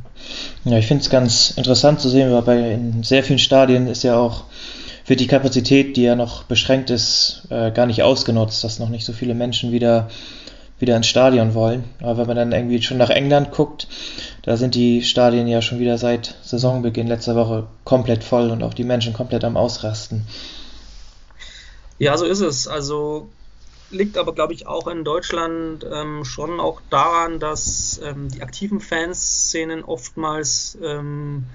Ja, 0.65 0.77
ich 0.77 0.87
finde 0.87 1.03
es 1.03 1.09
ganz 1.09 1.51
interessant 1.51 2.01
zu 2.01 2.09
sehen, 2.09 2.31
weil 2.31 2.41
bei 2.41 2.73
in 2.73 3.03
sehr 3.03 3.23
vielen 3.23 3.39
Stadien 3.39 3.87
ist 3.87 4.03
ja 4.03 4.17
auch 4.17 4.43
wird 5.05 5.21
die 5.21 5.27
Kapazität, 5.27 5.95
die 5.95 6.03
ja 6.03 6.15
noch 6.15 6.43
beschränkt 6.43 6.89
ist, 6.89 7.47
äh, 7.49 7.71
gar 7.71 7.85
nicht 7.85 8.03
ausgenutzt, 8.03 8.65
dass 8.65 8.79
noch 8.79 8.89
nicht 8.89 9.05
so 9.05 9.13
viele 9.13 9.33
Menschen 9.33 9.71
wieder 9.71 10.09
wieder 10.79 10.95
ins 10.95 11.07
Stadion 11.07 11.53
wollen. 11.53 11.83
Aber 12.01 12.17
wenn 12.17 12.27
man 12.27 12.35
dann 12.37 12.51
irgendwie 12.51 12.81
schon 12.81 12.97
nach 12.97 13.09
England 13.09 13.51
guckt, 13.51 13.87
da 14.43 14.57
sind 14.57 14.75
die 14.75 15.01
Stadien 15.03 15.47
ja 15.47 15.61
schon 15.61 15.79
wieder 15.79 15.97
seit 15.97 16.35
Saisonbeginn 16.43 17.07
letzter 17.07 17.35
Woche 17.35 17.67
komplett 17.83 18.23
voll 18.23 18.49
und 18.51 18.63
auch 18.63 18.73
die 18.73 18.83
Menschen 18.83 19.13
komplett 19.13 19.43
am 19.43 19.57
Ausrasten. 19.57 20.27
Ja, 21.99 22.15
so 22.17 22.25
ist 22.25 22.41
es. 22.41 22.67
Also 22.67 23.27
liegt 23.89 24.17
aber, 24.17 24.33
glaube 24.33 24.53
ich, 24.53 24.67
auch 24.67 24.87
in 24.87 25.03
Deutschland 25.03 25.85
ähm, 25.91 26.25
schon 26.25 26.59
auch 26.59 26.81
daran, 26.89 27.39
dass 27.39 27.99
ähm, 28.03 28.29
die 28.29 28.41
aktiven 28.41 28.79
Fanszenen 28.79 29.83
oftmals 29.83 30.77
ähm, 30.83 31.45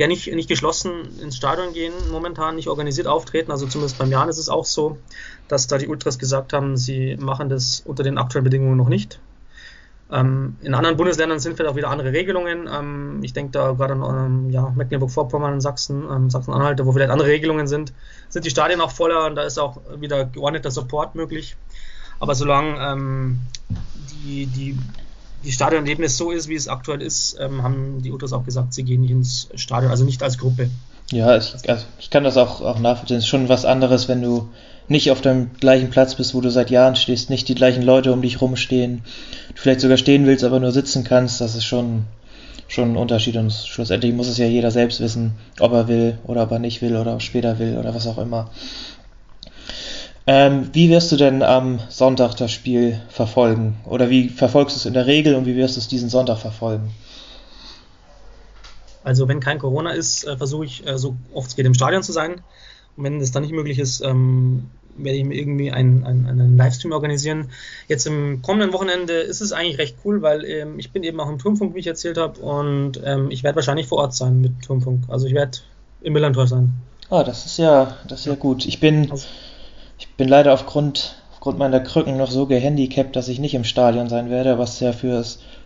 ja 0.00 0.06
nicht, 0.06 0.32
nicht 0.34 0.48
geschlossen 0.48 1.20
ins 1.20 1.36
Stadion 1.36 1.72
gehen, 1.72 1.92
momentan 2.10 2.56
nicht 2.56 2.68
organisiert 2.68 3.06
auftreten. 3.06 3.50
Also 3.50 3.66
zumindest 3.66 3.98
beim 3.98 4.10
Jan 4.10 4.28
ist 4.28 4.38
es 4.38 4.48
auch 4.48 4.64
so, 4.64 4.98
dass 5.48 5.66
da 5.66 5.78
die 5.78 5.88
Ultras 5.88 6.18
gesagt 6.18 6.52
haben, 6.52 6.76
sie 6.76 7.16
machen 7.18 7.48
das 7.48 7.82
unter 7.84 8.02
den 8.02 8.18
aktuellen 8.18 8.44
Bedingungen 8.44 8.76
noch 8.76 8.88
nicht. 8.88 9.20
Ähm, 10.12 10.56
in 10.62 10.74
anderen 10.74 10.96
Bundesländern 10.96 11.38
sind 11.38 11.56
vielleicht 11.56 11.70
auch 11.72 11.76
wieder 11.76 11.90
andere 11.90 12.12
Regelungen. 12.12 12.68
Ähm, 12.72 13.20
ich 13.22 13.32
denke 13.32 13.52
da 13.52 13.72
gerade 13.72 13.94
an 13.94 14.26
ähm, 14.26 14.50
ja, 14.50 14.72
Mecklenburg-Vorpommern, 14.74 15.60
Sachsen, 15.60 16.04
ähm, 16.10 16.30
Sachsen-Anhalt, 16.30 16.84
wo 16.84 16.92
vielleicht 16.92 17.12
andere 17.12 17.28
Regelungen 17.28 17.68
sind, 17.68 17.92
sind 18.28 18.44
die 18.44 18.50
Stadien 18.50 18.80
auch 18.80 18.90
voller 18.90 19.26
und 19.26 19.36
da 19.36 19.42
ist 19.42 19.58
auch 19.58 19.80
wieder 19.98 20.24
geordneter 20.24 20.70
Support 20.70 21.14
möglich. 21.14 21.56
Aber 22.18 22.34
solange 22.34 22.78
ähm, 22.80 23.40
die, 24.24 24.46
die, 25.42 25.46
die 25.46 25.52
Stadionerlebnis 25.52 26.16
so 26.16 26.30
ist, 26.30 26.48
wie 26.48 26.54
es 26.54 26.68
aktuell 26.68 27.02
ist, 27.02 27.36
ähm, 27.40 27.62
haben 27.62 28.02
die 28.02 28.10
Ultras 28.10 28.32
auch 28.32 28.44
gesagt, 28.44 28.74
sie 28.74 28.82
gehen 28.82 29.00
nicht 29.00 29.10
ins 29.10 29.48
Stadion, 29.54 29.90
also 29.90 30.04
nicht 30.04 30.22
als 30.22 30.38
Gruppe. 30.38 30.70
Ja, 31.12 31.36
ich, 31.36 31.54
also 31.68 31.84
ich 31.98 32.10
kann 32.10 32.24
das 32.24 32.36
auch, 32.36 32.60
auch 32.60 32.78
nachvollziehen. 32.78 33.18
Es 33.18 33.24
ist 33.24 33.28
schon 33.28 33.48
was 33.48 33.64
anderes, 33.64 34.08
wenn 34.08 34.22
du 34.22 34.48
nicht 34.88 35.10
auf 35.10 35.20
dem 35.20 35.52
gleichen 35.58 35.90
Platz 35.90 36.14
bist, 36.16 36.34
wo 36.34 36.40
du 36.40 36.50
seit 36.50 36.70
Jahren 36.70 36.96
stehst, 36.96 37.30
nicht 37.30 37.48
die 37.48 37.54
gleichen 37.54 37.82
Leute 37.82 38.12
um 38.12 38.22
dich 38.22 38.40
rumstehen, 38.40 39.02
du 39.54 39.60
vielleicht 39.60 39.80
sogar 39.80 39.96
stehen 39.96 40.26
willst, 40.26 40.44
aber 40.44 40.60
nur 40.60 40.72
sitzen 40.72 41.04
kannst, 41.04 41.40
das 41.40 41.54
ist 41.54 41.64
schon, 41.64 42.04
schon 42.66 42.92
ein 42.92 42.96
Unterschied 42.96 43.36
und 43.36 43.52
schlussendlich 43.52 44.12
muss 44.12 44.28
es 44.28 44.38
ja 44.38 44.46
jeder 44.46 44.70
selbst 44.70 45.00
wissen, 45.00 45.32
ob 45.60 45.72
er 45.72 45.88
will 45.88 46.18
oder 46.24 46.42
ob 46.42 46.50
er 46.52 46.58
nicht 46.58 46.82
will 46.82 46.96
oder 46.96 47.20
später 47.20 47.58
will 47.58 47.78
oder 47.78 47.94
was 47.94 48.06
auch 48.06 48.18
immer. 48.18 48.50
Ähm, 50.32 50.70
wie 50.72 50.90
wirst 50.90 51.10
du 51.10 51.16
denn 51.16 51.42
am 51.42 51.80
Sonntag 51.88 52.36
das 52.36 52.52
Spiel 52.52 53.00
verfolgen? 53.08 53.74
Oder 53.84 54.10
wie 54.10 54.28
verfolgst 54.28 54.76
du 54.76 54.78
es 54.78 54.86
in 54.86 54.94
der 54.94 55.06
Regel 55.06 55.34
und 55.34 55.44
wie 55.44 55.56
wirst 55.56 55.74
du 55.74 55.80
es 55.80 55.88
diesen 55.88 56.08
Sonntag 56.08 56.38
verfolgen? 56.38 56.92
Also 59.02 59.26
wenn 59.26 59.40
kein 59.40 59.58
Corona 59.58 59.90
ist, 59.90 60.24
äh, 60.24 60.36
versuche 60.36 60.66
ich 60.66 60.86
äh, 60.86 60.98
so 60.98 61.16
oft 61.34 61.48
es 61.48 61.56
geht 61.56 61.66
im 61.66 61.74
Stadion 61.74 62.04
zu 62.04 62.12
sein. 62.12 62.42
Und 62.96 63.02
wenn 63.02 63.18
das 63.18 63.32
dann 63.32 63.42
nicht 63.42 63.52
möglich 63.52 63.80
ist, 63.80 64.02
ähm, 64.02 64.70
werde 64.96 65.18
ich 65.18 65.24
mir 65.24 65.34
irgendwie 65.34 65.72
einen, 65.72 66.04
einen, 66.04 66.28
einen 66.28 66.56
Livestream 66.56 66.92
organisieren. 66.92 67.50
Jetzt 67.88 68.06
im 68.06 68.40
kommenden 68.40 68.72
Wochenende 68.72 69.14
ist 69.14 69.40
es 69.40 69.50
eigentlich 69.50 69.78
recht 69.78 69.96
cool, 70.04 70.22
weil 70.22 70.44
ähm, 70.44 70.78
ich 70.78 70.92
bin 70.92 71.02
eben 71.02 71.18
auch 71.18 71.28
im 71.28 71.38
Turmfunk, 71.38 71.74
wie 71.74 71.80
ich 71.80 71.88
erzählt 71.88 72.18
habe, 72.18 72.38
und 72.38 73.00
ähm, 73.04 73.32
ich 73.32 73.42
werde 73.42 73.56
wahrscheinlich 73.56 73.88
vor 73.88 73.98
Ort 73.98 74.14
sein 74.14 74.40
mit 74.40 74.62
Turmfunk. 74.62 75.06
Also 75.08 75.26
ich 75.26 75.34
werde 75.34 75.58
im 76.02 76.12
Millantor 76.12 76.46
sein. 76.46 76.72
Ah, 77.08 77.24
das 77.24 77.46
ist 77.46 77.56
ja, 77.58 77.96
das 78.06 78.20
ist 78.20 78.26
ja 78.26 78.36
gut. 78.36 78.64
Ich 78.64 78.78
bin, 78.78 79.10
Also- 79.10 79.26
ich 80.00 80.08
bin 80.14 80.28
leider 80.28 80.54
aufgrund, 80.54 81.16
aufgrund 81.32 81.58
meiner 81.58 81.80
Krücken 81.80 82.16
noch 82.16 82.30
so 82.30 82.46
gehandicapt, 82.46 83.14
dass 83.14 83.28
ich 83.28 83.38
nicht 83.38 83.54
im 83.54 83.64
Stadion 83.64 84.08
sein 84.08 84.30
werde, 84.30 84.58
was 84.58 84.80
ja 84.80 84.92
für 84.92 85.22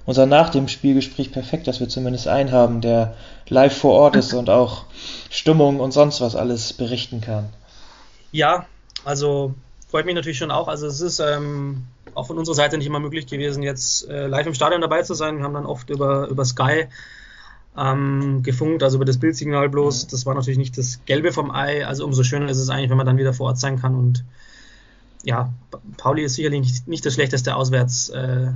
unser 0.07 0.27
nach 0.27 0.51
dem 0.51 0.67
Spielgespräch 0.67 1.33
perfekt, 1.33 1.69
dass 1.69 1.79
wir 1.81 1.89
zumindest 1.89 2.27
einen 2.27 2.51
haben, 2.51 2.81
der 2.81 3.15
live 3.49 3.77
vor 3.77 3.93
Ort 3.95 4.17
ist 4.17 4.35
und 4.35 4.51
auch 4.51 4.85
Stimmung 5.31 5.79
und 5.79 5.93
sonst 5.93 6.21
was 6.21 6.35
alles 6.35 6.73
berichten 6.73 7.21
kann. 7.21 7.49
Ja, 8.33 8.67
also 9.05 9.55
freut 9.89 10.05
mich 10.05 10.17
natürlich 10.17 10.39
schon 10.39 10.51
auch. 10.51 10.67
Also 10.67 10.89
es 10.89 11.01
ist 11.01 11.21
ähm, 11.21 11.85
auch 12.15 12.27
von 12.27 12.37
unserer 12.37 12.57
Seite 12.57 12.77
nicht 12.77 12.89
immer 12.89 12.99
möglich 12.99 13.27
gewesen, 13.27 13.63
jetzt 13.63 14.09
äh, 14.09 14.27
live 14.27 14.47
im 14.47 14.55
Stadion 14.55 14.81
dabei 14.81 15.03
zu 15.03 15.15
sein. 15.15 15.39
Wir 15.39 15.45
haben 15.45 15.55
dann 15.55 15.67
oft 15.67 15.89
über, 15.91 16.27
über 16.27 16.45
Sky 16.45 16.87
ähm, 17.77 18.43
gefunkt, 18.43 18.83
also 18.83 18.97
über 18.97 19.05
das 19.05 19.19
Bildsignal 19.19 19.69
bloß. 19.69 20.07
Das 20.07 20.27
war 20.27 20.35
natürlich 20.35 20.59
nicht 20.59 20.79
das 20.79 21.01
Gelbe 21.07 21.33
vom 21.33 21.51
Ei. 21.51 21.87
Also 21.87 22.05
umso 22.05 22.23
schöner 22.23 22.49
ist 22.49 22.59
es 22.59 22.71
eigentlich, 22.71 22.91
wenn 22.91 22.97
man 22.97 23.07
dann 23.07 23.19
wieder 23.19 23.33
vor 23.33 23.49
Ort 23.49 23.59
sein 23.59 23.81
kann. 23.81 23.95
Und 23.95 24.25
ja, 25.25 25.53
Pauli 25.97 26.23
ist 26.23 26.35
sicherlich 26.35 26.61
nicht, 26.61 26.89
nicht 26.89 27.07
das 27.07 27.15
schlechteste 27.15 27.57
Auswärts, 27.57 28.11
äh, 28.11 28.49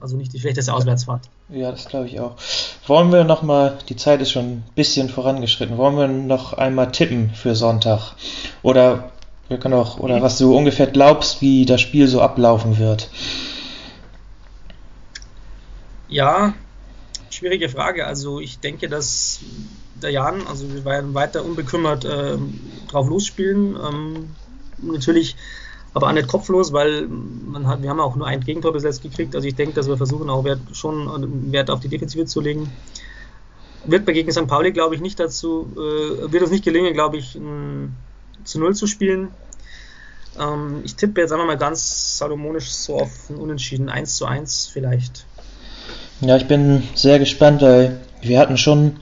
also 0.00 0.16
nicht 0.16 0.32
die 0.32 0.40
schlechteste 0.40 0.72
Auswärtsfahrt. 0.72 1.28
Ja, 1.48 1.70
das 1.70 1.86
glaube 1.86 2.06
ich 2.06 2.18
auch. 2.20 2.36
Wollen 2.86 3.12
wir 3.12 3.24
noch 3.24 3.42
mal, 3.42 3.78
die 3.88 3.96
Zeit 3.96 4.20
ist 4.20 4.32
schon 4.32 4.44
ein 4.44 4.64
bisschen 4.74 5.08
vorangeschritten, 5.08 5.76
wollen 5.76 5.96
wir 5.96 6.08
noch 6.08 6.52
einmal 6.54 6.90
tippen 6.90 7.30
für 7.30 7.54
Sonntag? 7.54 8.14
Oder 8.62 9.10
wir 9.48 9.58
können 9.58 9.74
auch, 9.74 9.98
oder 9.98 10.22
was 10.22 10.38
du 10.38 10.56
ungefähr 10.56 10.86
glaubst, 10.86 11.40
wie 11.40 11.66
das 11.66 11.80
Spiel 11.80 12.06
so 12.08 12.20
ablaufen 12.20 12.78
wird? 12.78 13.10
Ja, 16.08 16.54
schwierige 17.40 17.70
Frage. 17.70 18.06
Also 18.06 18.38
ich 18.38 18.58
denke, 18.58 18.88
dass 18.88 19.40
der 20.02 20.10
Jan, 20.10 20.46
also 20.46 20.70
wir 20.72 20.84
werden 20.84 21.14
weiter 21.14 21.42
unbekümmert 21.42 22.04
äh, 22.04 22.36
drauf 22.88 23.08
losspielen. 23.08 23.76
Ähm, 23.76 24.28
natürlich 24.82 25.36
aber 25.94 26.08
auch 26.08 26.12
nicht 26.12 26.28
kopflos, 26.28 26.72
weil 26.72 27.08
hat, 27.64 27.82
wir 27.82 27.90
haben 27.90 27.98
auch 27.98 28.14
nur 28.14 28.26
ein 28.26 28.42
Gegentor 28.42 28.74
bis 28.74 28.84
jetzt 28.84 29.02
gekriegt. 29.02 29.34
Also 29.34 29.48
ich 29.48 29.54
denke, 29.54 29.74
dass 29.74 29.88
wir 29.88 29.96
versuchen 29.96 30.28
auch 30.28 30.44
Wert, 30.44 30.60
schon 30.72 31.50
Wert 31.50 31.70
auf 31.70 31.80
die 31.80 31.88
Defensive 31.88 32.26
zu 32.26 32.40
legen. 32.40 32.70
Wird 33.86 34.04
bei 34.04 34.12
gegen 34.12 34.30
St. 34.30 34.46
Pauli, 34.46 34.72
glaube 34.72 34.94
ich, 34.94 35.00
nicht 35.00 35.18
dazu, 35.18 35.72
äh, 35.74 36.30
wird 36.30 36.42
es 36.42 36.50
nicht 36.50 36.64
gelingen, 36.64 36.92
glaube 36.92 37.16
ich, 37.16 37.40
zu 38.44 38.60
Null 38.60 38.74
zu 38.74 38.86
spielen. 38.86 39.28
Ähm, 40.38 40.82
ich 40.84 40.94
tippe 40.94 41.22
jetzt 41.22 41.32
einfach 41.32 41.46
mal 41.46 41.56
ganz 41.56 42.18
salomonisch 42.18 42.70
so 42.70 42.96
auf 42.96 43.30
ein 43.30 43.36
Unentschieden, 43.36 43.88
1 43.88 44.16
zu 44.16 44.26
1 44.26 44.66
vielleicht. 44.66 45.24
Ja, 46.20 46.36
ich 46.36 46.46
bin 46.46 46.82
sehr 46.94 47.18
gespannt, 47.18 47.62
weil 47.62 47.98
wir 48.20 48.38
hatten 48.38 48.58
schon 48.58 48.96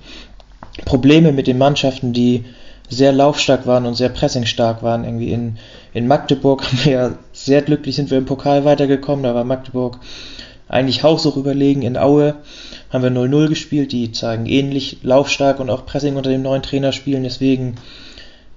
Probleme 0.85 1.33
mit 1.33 1.49
den 1.49 1.59
Mannschaften, 1.59 2.13
die 2.13 2.45
sehr 2.89 3.13
laufstark 3.13 3.67
waren 3.67 3.87
und 3.87 3.95
sehr 3.95 4.09
pressingstark 4.09 4.83
waren. 4.83 5.05
Irgendwie 5.05 5.33
in, 5.33 5.57
in 5.93 6.07
Magdeburg 6.07 6.63
haben 6.67 6.85
wir 6.85 6.93
ja 6.93 7.19
sehr 7.33 7.63
glücklich 7.63 7.97
sind 7.97 8.11
wir 8.11 8.19
im 8.19 8.27
Pokal 8.27 8.65
weitergekommen. 8.65 9.25
Da 9.25 9.35
war 9.35 9.45
Magdeburg 9.45 9.99
eigentlich 10.69 11.03
haushoch 11.03 11.37
überlegen. 11.37 11.83
In 11.83 11.97
Aue 11.97 12.37
haben 12.91 13.03
wir 13.03 13.11
0-0 13.11 13.49
gespielt. 13.49 13.93
Die 13.93 14.13
zeigen 14.13 14.47
ähnlich 14.47 14.99
laufstark 15.03 15.61
und 15.61 15.71
auch 15.71 15.87
Pressing 15.87 16.17
unter 16.17 16.31
dem 16.31 16.43
neuen 16.43 16.63
Trainer 16.63 16.93
spielen. 16.93 17.25
Deswegen 17.25 17.75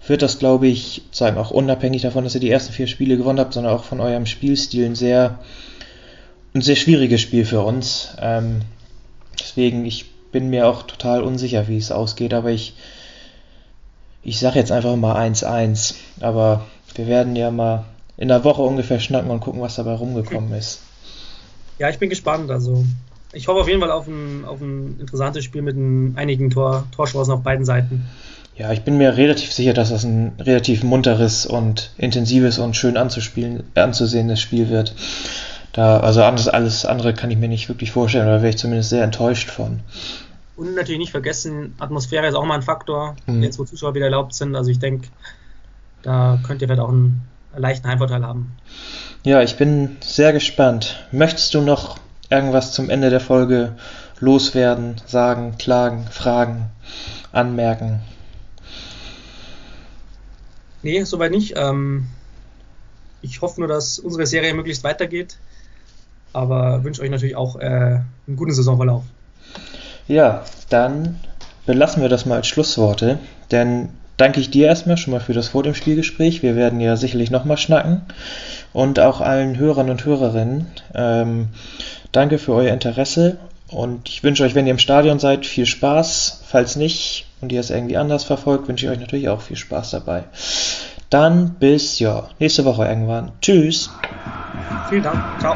wird 0.06 0.22
das, 0.22 0.40
glaube 0.40 0.68
ich, 0.68 1.04
sagen 1.12 1.38
auch 1.38 1.52
unabhängig 1.52 2.04
davon, 2.04 2.24
dass 2.24 2.36
ihr 2.36 2.42
die 2.42 2.52
ersten 2.52 2.74
vier 2.74 2.88
Spiele 2.88 3.18
gewonnen 3.18 3.40
habt, 3.40 3.54
sondern 3.54 3.74
auch 3.74 3.84
von 3.84 4.00
eurem 4.00 4.26
Spielstil 4.26 4.86
ein 4.86 4.96
sehr, 4.96 5.40
ein 6.54 6.62
sehr 6.62 6.76
schwieriges 6.76 7.22
Spiel 7.22 7.46
für 7.46 7.62
uns. 7.62 8.16
Ähm, 8.20 8.62
deswegen, 9.40 9.86
ich 9.86 10.12
bin 10.32 10.50
mir 10.50 10.68
auch 10.68 10.84
total 10.84 11.24
unsicher, 11.24 11.68
wie 11.68 11.78
es 11.78 11.92
ausgeht, 11.92 12.34
aber 12.34 12.50
ich 12.52 12.74
ich 14.24 14.40
sage 14.40 14.60
jetzt 14.60 14.72
einfach 14.72 14.96
mal 14.96 15.16
1-1, 15.16 15.96
aber 16.20 16.66
wir 16.96 17.08
werden 17.08 17.36
ja 17.36 17.52
mal 17.52 17.86
in 18.18 18.28
der 18.28 18.44
Woche 18.44 18.62
ungefähr 18.62 19.00
schnacken 19.00 19.32
und 19.32 19.40
gucken, 19.40 19.62
was 19.62 19.76
dabei 19.76 19.94
rumgekommen 19.94 20.54
ist. 20.54 20.82
Ja, 21.80 21.90
ich 21.90 21.98
bin 21.98 22.10
gespannt. 22.10 22.52
Also 22.52 22.86
ich 23.34 23.48
hoffe 23.48 23.62
auf 23.62 23.68
jeden 23.68 23.80
Fall 23.80 23.92
auf 23.92 24.08
ein, 24.08 24.46
auf 24.46 24.62
ein 24.62 24.98
interessantes 25.00 25.44
Spiel 25.44 25.64
mit 25.64 25.76
ein, 25.76 26.16
einigen 26.18 26.52
Tor, 26.52 26.86
Torchancen 26.96 27.34
auf 27.34 27.42
beiden 27.42 27.66
Seiten. 27.66 28.06
Ja, 28.56 28.72
ich 28.72 28.82
bin 28.82 28.98
mir 28.98 29.18
relativ 29.18 29.52
sicher, 29.54 29.74
dass 29.74 29.90
das 29.90 30.04
ein 30.04 30.34
relativ 30.38 30.84
munteres 30.84 31.48
und 31.48 31.92
intensives 31.98 32.60
und 32.60 32.76
schön 32.76 32.98
anzuspielen, 32.98 33.64
anzusehendes 33.74 34.40
Spiel 34.40 34.70
wird. 34.70 34.94
Da, 35.74 36.00
also 36.00 36.24
alles, 36.24 36.48
alles 36.48 36.86
andere 36.86 37.14
kann 37.14 37.32
ich 37.32 37.38
mir 37.38 37.48
nicht 37.48 37.70
wirklich 37.70 37.92
vorstellen, 37.92 38.28
oder 38.28 38.42
wäre 38.42 38.50
ich 38.50 38.58
zumindest 38.58 38.90
sehr 38.90 39.04
enttäuscht 39.04 39.50
von. 39.50 39.80
Und 40.58 40.76
natürlich 40.76 41.00
nicht 41.00 41.12
vergessen, 41.12 41.76
Atmosphäre 41.80 42.28
ist 42.28 42.36
auch 42.36 42.46
mal 42.46 42.56
ein 42.56 42.62
Faktor, 42.62 43.16
mhm. 43.26 43.42
jetzt 43.42 43.58
wo 43.58 43.64
Zuschauer 43.64 43.96
wieder 43.96 44.06
erlaubt 44.06 44.34
sind. 44.34 44.56
Also 44.56 44.70
ich 44.70 44.80
denke, 44.80 45.08
da 46.04 46.40
könnt 46.46 46.62
ihr 46.62 46.68
vielleicht 46.68 46.82
auch 46.82 46.90
einen 46.90 47.22
leichten 47.56 47.88
Heimvorteil 47.88 48.24
haben. 48.26 48.52
Ja, 49.24 49.42
ich 49.42 49.56
bin 49.56 49.98
sehr 50.02 50.34
gespannt. 50.34 51.08
Möchtest 51.12 51.54
du 51.54 51.62
noch 51.62 51.98
irgendwas 52.30 52.74
zum 52.74 52.90
Ende 52.90 53.10
der 53.10 53.20
Folge 53.20 53.76
loswerden, 54.20 55.02
sagen, 55.06 55.58
klagen, 55.58 56.08
fragen, 56.12 56.70
anmerken? 57.32 58.02
Nee, 60.84 61.04
soweit 61.04 61.32
nicht. 61.32 61.54
Ähm, 61.56 62.08
ich 63.22 63.42
hoffe 63.42 63.62
nur, 63.62 63.68
dass 63.68 64.00
unsere 64.00 64.26
Serie 64.26 64.54
möglichst 64.54 64.84
weitergeht, 64.84 65.38
aber 66.34 66.84
wünsche 66.84 67.02
euch 67.02 67.10
natürlich 67.10 67.36
auch 67.36 67.58
äh, 67.58 67.66
einen 67.66 68.36
guten 68.36 68.54
Saisonverlauf. 68.54 69.04
Ja, 70.08 70.44
dann 70.70 71.20
belassen 71.66 72.02
wir 72.02 72.10
das 72.10 72.26
mal 72.26 72.36
als 72.36 72.48
Schlussworte, 72.48 73.20
denn 73.52 73.90
danke 74.18 74.40
ich 74.40 74.52
dir 74.52 74.68
erstmal 74.68 74.98
schon 74.98 75.14
mal 75.14 75.20
für 75.20 75.34
das 75.34 75.50
Vor 75.50 75.64
dem 75.64 75.74
Spielgespräch. 75.74 76.44
Wir 76.44 76.56
werden 76.56 76.80
ja 76.80 76.96
sicherlich 76.96 77.32
nochmal 77.32 77.58
schnacken 77.58 78.02
und 78.74 79.00
auch 79.00 79.22
allen 79.22 79.58
Hörern 79.58 79.90
und 79.90 80.06
Hörerinnen. 80.06 80.68
Ähm, 80.94 81.50
danke 82.12 82.38
für 82.38 82.54
euer 82.54 82.74
Interesse 82.74 83.38
und 83.68 84.10
ich 84.10 84.22
wünsche 84.22 84.44
euch, 84.44 84.54
wenn 84.54 84.68
ihr 84.68 84.72
im 84.72 84.80
Stadion 84.80 85.18
seid, 85.18 85.46
viel 85.46 85.66
Spaß. 85.66 86.44
Falls 86.46 86.76
nicht 86.76 87.26
und 87.40 87.52
ihr 87.52 87.60
es 87.62 87.70
irgendwie 87.70 87.98
anders 87.98 88.26
verfolgt, 88.26 88.68
wünsche 88.68 88.86
ich 88.86 88.92
euch 88.92 89.00
natürlich 89.00 89.30
auch 89.30 89.42
viel 89.42 89.58
Spaß 89.58 89.92
dabei. 89.92 90.26
Dann 91.12 91.56
bis 91.60 92.00
ja 92.00 92.30
nächste 92.40 92.66
Woche 92.66 92.86
irgendwann. 92.86 93.34
Tschüss. 93.42 93.92
Vielen 94.90 95.04
Dank. 95.04 95.20
Ciao. 95.40 95.56